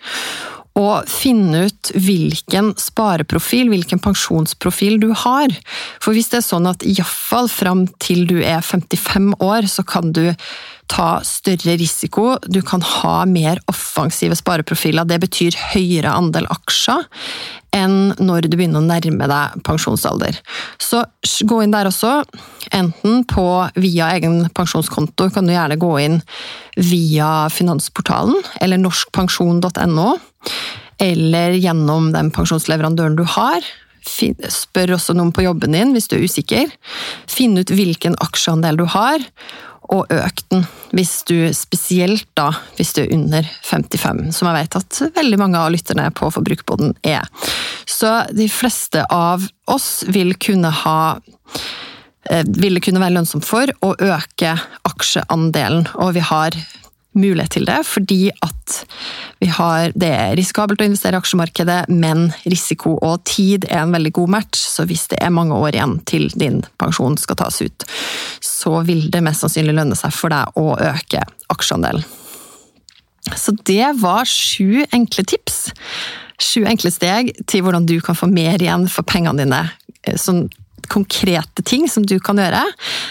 og 0.77 1.09
finne 1.09 1.65
ut 1.67 1.91
hvilken 1.97 2.73
spareprofil, 2.77 3.71
hvilken 3.73 4.01
pensjonsprofil 4.03 4.99
du 5.01 5.09
har. 5.25 5.53
For 6.03 6.13
hvis 6.13 6.29
det 6.31 6.41
er 6.41 6.47
sånn 6.47 6.69
at 6.69 6.85
iallfall 6.85 7.49
fram 7.49 7.87
til 8.03 8.27
du 8.29 8.37
er 8.43 8.61
55 8.61 9.33
år, 9.41 9.69
så 9.71 9.85
kan 9.87 10.13
du 10.13 10.27
ta 10.87 11.17
større 11.25 11.75
risiko, 11.79 12.37
du 12.47 12.61
kan 12.63 12.81
ha 12.81 13.25
mer 13.27 13.59
offensive 13.67 14.37
spareprofiler. 14.39 15.07
Det 15.07 15.19
betyr 15.25 15.57
høyere 15.73 16.13
andel 16.15 16.47
aksjer 16.53 17.03
enn 17.75 18.13
når 18.23 18.47
du 18.47 18.55
begynner 18.55 18.79
å 18.79 18.87
nærme 18.87 19.27
deg 19.29 19.57
pensjonsalder. 19.67 20.39
Så 20.81 21.03
gå 21.49 21.59
inn 21.63 21.75
der 21.75 21.89
også, 21.89 22.21
enten 22.75 23.25
på 23.27 23.47
via 23.75 24.13
egen 24.15 24.45
pensjonskonto, 24.55 25.27
kan 25.33 25.47
du 25.47 25.53
gjerne 25.53 25.79
gå 25.81 25.91
inn 26.05 26.21
via 26.77 27.49
Finansportalen 27.53 28.39
eller 28.63 28.81
norskpensjon.no, 28.81 30.09
eller 31.03 31.57
gjennom 31.57 32.11
den 32.15 32.31
pensjonsleverandøren 32.33 33.17
du 33.17 33.23
har. 33.37 33.65
Spør 34.07 34.95
også 34.95 35.15
noen 35.17 35.33
på 35.35 35.43
jobben 35.45 35.75
din 35.75 35.93
hvis 35.95 36.09
du 36.09 36.17
er 36.17 36.25
usikker. 36.25 36.71
Finn 37.29 37.57
ut 37.59 37.73
hvilken 37.73 38.15
aksjeandel 38.23 38.79
du 38.79 38.85
har, 38.89 39.23
og 39.93 40.09
øk 40.11 40.41
den, 40.51 40.65
hvis 40.95 41.21
du 41.27 41.47
spesielt 41.55 42.27
da, 42.35 42.49
hvis 42.75 42.91
du 42.95 43.03
er 43.05 43.13
under 43.15 43.47
55, 43.63 44.33
som 44.35 44.49
jeg 44.49 44.57
vet 44.57 44.79
at 44.79 44.99
veldig 45.15 45.39
mange 45.39 45.61
av 45.61 45.71
lytterne 45.71 46.09
på 46.15 46.27
Forbrukerboden 46.33 46.95
er. 47.07 47.23
Så 47.87 48.11
de 48.35 48.49
fleste 48.51 49.05
av 49.13 49.45
oss 49.71 50.03
vil 50.11 50.35
kunne 50.43 50.71
ha 50.83 50.99
eh, 52.29 52.43
vil 52.43 52.79
det 52.79 52.83
kunne 52.83 53.03
være 53.03 53.15
lønnsomt 53.19 53.47
for 53.47 53.71
å 53.79 53.93
øke 53.95 54.57
aksjeandelen, 54.91 55.87
og 55.95 56.17
vi 56.19 56.25
har 56.33 56.59
mulighet 57.19 57.55
til 57.57 57.67
det, 57.67 57.79
fordi 57.87 58.19
at 58.31 58.77
har, 59.57 59.93
det 59.95 60.09
er 60.11 60.35
risikabelt 60.37 60.81
å 60.81 60.87
investere 60.87 61.17
i 61.17 61.21
aksjemarkedet, 61.21 61.79
men 61.93 62.27
risiko 62.49 62.97
og 63.05 63.23
tid 63.29 63.67
er 63.69 63.83
en 63.83 63.95
veldig 63.95 64.13
god 64.19 64.33
match. 64.37 64.59
Så 64.59 64.87
hvis 64.89 65.07
det 65.11 65.21
er 65.23 65.33
mange 65.33 65.55
år 65.55 65.77
igjen 65.77 65.97
til 66.09 66.29
din 66.35 66.61
pensjon 66.81 67.17
skal 67.21 67.39
tas 67.43 67.61
ut, 67.61 67.87
så 68.43 68.81
vil 68.87 69.07
det 69.13 69.23
mest 69.25 69.45
sannsynlig 69.45 69.77
lønne 69.77 69.97
seg 69.99 70.15
for 70.15 70.33
deg 70.33 70.59
å 70.59 70.75
øke 70.89 71.23
aksjeandelen. 71.53 72.05
Så 73.35 73.51
det 73.67 73.89
var 73.99 74.27
sju 74.29 74.85
enkle 74.95 75.25
tips. 75.27 75.73
Sju 76.39 76.63
enkle 76.69 76.91
steg 76.93 77.33
til 77.49 77.65
hvordan 77.65 77.87
du 77.89 77.97
kan 78.03 78.15
få 78.15 78.29
mer 78.31 78.61
igjen 78.61 78.87
for 78.91 79.07
pengene 79.07 79.43
dine. 79.43 79.63
Sånn 80.15 80.45
konkrete 80.91 81.63
ting 81.65 81.87
som 81.91 82.05
du 82.07 82.17
kan 82.23 82.39
gjøre. 82.41 82.63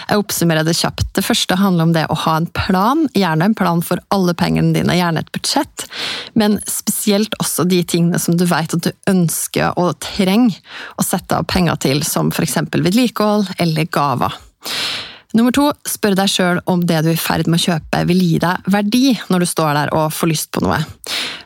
Jeg 0.09 0.21
oppsummerer 0.21 0.67
det 0.67 0.77
kjapt. 0.77 1.07
Det 1.17 1.25
første 1.25 1.57
handler 1.59 1.87
om 1.87 1.95
det 1.95 2.05
å 2.11 2.19
ha 2.25 2.37
en 2.39 2.49
plan. 2.57 3.05
Gjerne 3.17 3.49
en 3.49 3.57
plan 3.57 3.83
for 3.85 4.01
alle 4.13 4.35
pengene 4.37 4.75
dine, 4.75 4.97
gjerne 4.97 5.23
et 5.23 5.33
budsjett. 5.35 5.87
Men 6.37 6.59
spesielt 6.69 7.35
også 7.41 7.67
de 7.69 7.81
tingene 7.87 8.21
som 8.21 8.37
du 8.37 8.45
vet 8.49 8.73
at 8.77 8.87
du 8.87 8.91
ønsker 9.11 9.77
og 9.79 9.97
trenger 10.03 10.57
å 10.97 11.05
sette 11.05 11.37
av 11.37 11.47
penger 11.49 11.79
til, 11.87 12.03
som 12.07 12.31
f.eks. 12.33 12.59
vedlikehold 12.73 13.53
eller 13.61 13.89
gaver. 13.91 14.35
Nummer 15.35 15.53
to, 15.53 15.69
spør 15.85 16.15
deg 16.17 16.31
sjøl 16.31 16.61
om 16.71 16.85
det 16.87 17.01
du 17.03 17.11
er 17.11 17.17
i 17.17 17.21
ferd 17.21 17.49
med 17.51 17.59
å 17.59 17.65
kjøpe 17.73 18.05
vil 18.09 18.21
gi 18.23 18.37
deg 18.41 18.69
verdi 18.71 19.11
når 19.29 19.43
du 19.43 19.49
står 19.49 19.73
der 19.75 19.91
og 19.97 20.13
får 20.15 20.31
lyst 20.31 20.53
på 20.55 20.63
noe. 20.63 20.79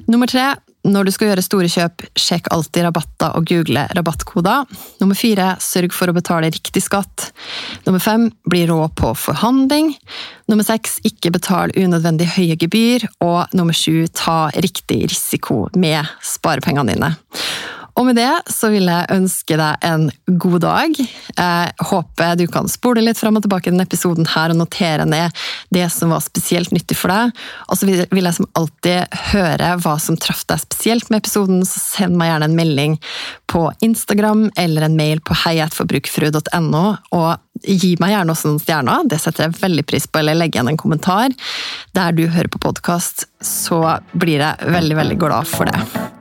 Nummer 0.08 0.30
tre, 0.30 0.54
når 0.88 1.06
du 1.06 1.12
skal 1.14 1.30
gjøre 1.30 1.44
store 1.46 1.70
kjøp, 1.70 2.06
sjekk 2.18 2.50
alltid 2.54 2.88
rabatter 2.88 3.36
og 3.38 3.46
google 3.50 3.84
rabattkoder. 3.94 4.66
Nummer 5.02 5.18
fire, 5.18 5.54
sørg 5.62 5.94
for 5.94 6.10
å 6.10 6.16
betale 6.16 6.50
riktig 6.50 6.82
skatt. 6.86 7.28
Nummer 7.86 8.02
fem, 8.02 8.30
bli 8.50 8.64
rå 8.70 8.80
på 8.98 9.14
forhandling. 9.18 9.94
Nummer 10.50 10.66
seks, 10.66 10.98
ikke 11.08 11.34
betal 11.36 11.74
unødvendig 11.78 12.32
høye 12.34 12.58
gebyr. 12.60 13.06
Og 13.22 13.54
nummer 13.58 13.78
sju, 13.78 14.08
ta 14.10 14.50
riktig 14.58 15.04
risiko 15.12 15.68
med 15.78 16.10
sparepengene 16.26 16.96
dine. 16.96 17.14
Og 18.00 18.08
med 18.08 18.18
det 18.20 18.30
så 18.52 18.70
vil 18.72 18.88
jeg 18.88 19.12
ønske 19.14 19.58
deg 19.60 19.84
en 19.86 20.08
god 20.42 20.60
dag. 20.64 20.96
Jeg 21.36 21.88
håper 21.92 22.38
du 22.40 22.46
kan 22.52 22.70
spole 22.72 23.04
litt 23.04 23.20
fram 23.20 23.38
og 23.38 23.46
tilbake 23.46 23.70
i 23.70 23.74
denne 23.74 23.86
episoden 23.88 24.30
her 24.32 24.54
og 24.54 24.62
notere 24.62 25.06
ned 25.10 25.36
det 25.74 25.88
som 25.94 26.14
var 26.14 26.24
spesielt 26.24 26.72
nyttig 26.76 26.98
for 27.00 27.12
deg. 27.12 27.36
Og 27.68 27.80
så 27.80 27.90
vil 27.90 28.28
jeg 28.28 28.38
som 28.38 28.50
alltid 28.58 29.20
høre 29.34 29.74
hva 29.84 29.98
som 30.02 30.20
traff 30.20 30.46
deg 30.50 30.64
spesielt 30.64 31.12
med 31.12 31.24
episoden, 31.24 31.66
så 31.68 31.82
send 31.82 32.20
meg 32.20 32.32
gjerne 32.32 32.50
en 32.50 32.58
melding 32.58 32.98
på 33.52 33.66
Instagram 33.84 34.48
eller 34.60 34.88
en 34.88 34.98
mail 34.98 35.22
på 35.26 35.36
heiatforbrukfrue.no. 35.44 36.86
Og 37.18 37.68
gi 37.68 37.94
meg 38.02 38.16
gjerne 38.16 38.34
også 38.34 38.54
noen 38.54 38.64
stjerner, 38.64 39.06
det 39.12 39.20
setter 39.22 39.48
jeg 39.48 39.60
veldig 39.60 39.86
pris 39.90 40.08
på, 40.08 40.22
eller 40.22 40.40
legg 40.40 40.56
igjen 40.56 40.72
en 40.72 40.80
kommentar 40.80 41.36
der 41.98 42.16
du 42.16 42.26
hører 42.32 42.50
på 42.52 42.64
podkast, 42.64 43.28
så 43.44 43.84
blir 44.16 44.40
jeg 44.40 44.74
veldig, 44.80 44.98
veldig 45.04 45.22
glad 45.22 45.52
for 45.52 45.70
det. 45.70 46.21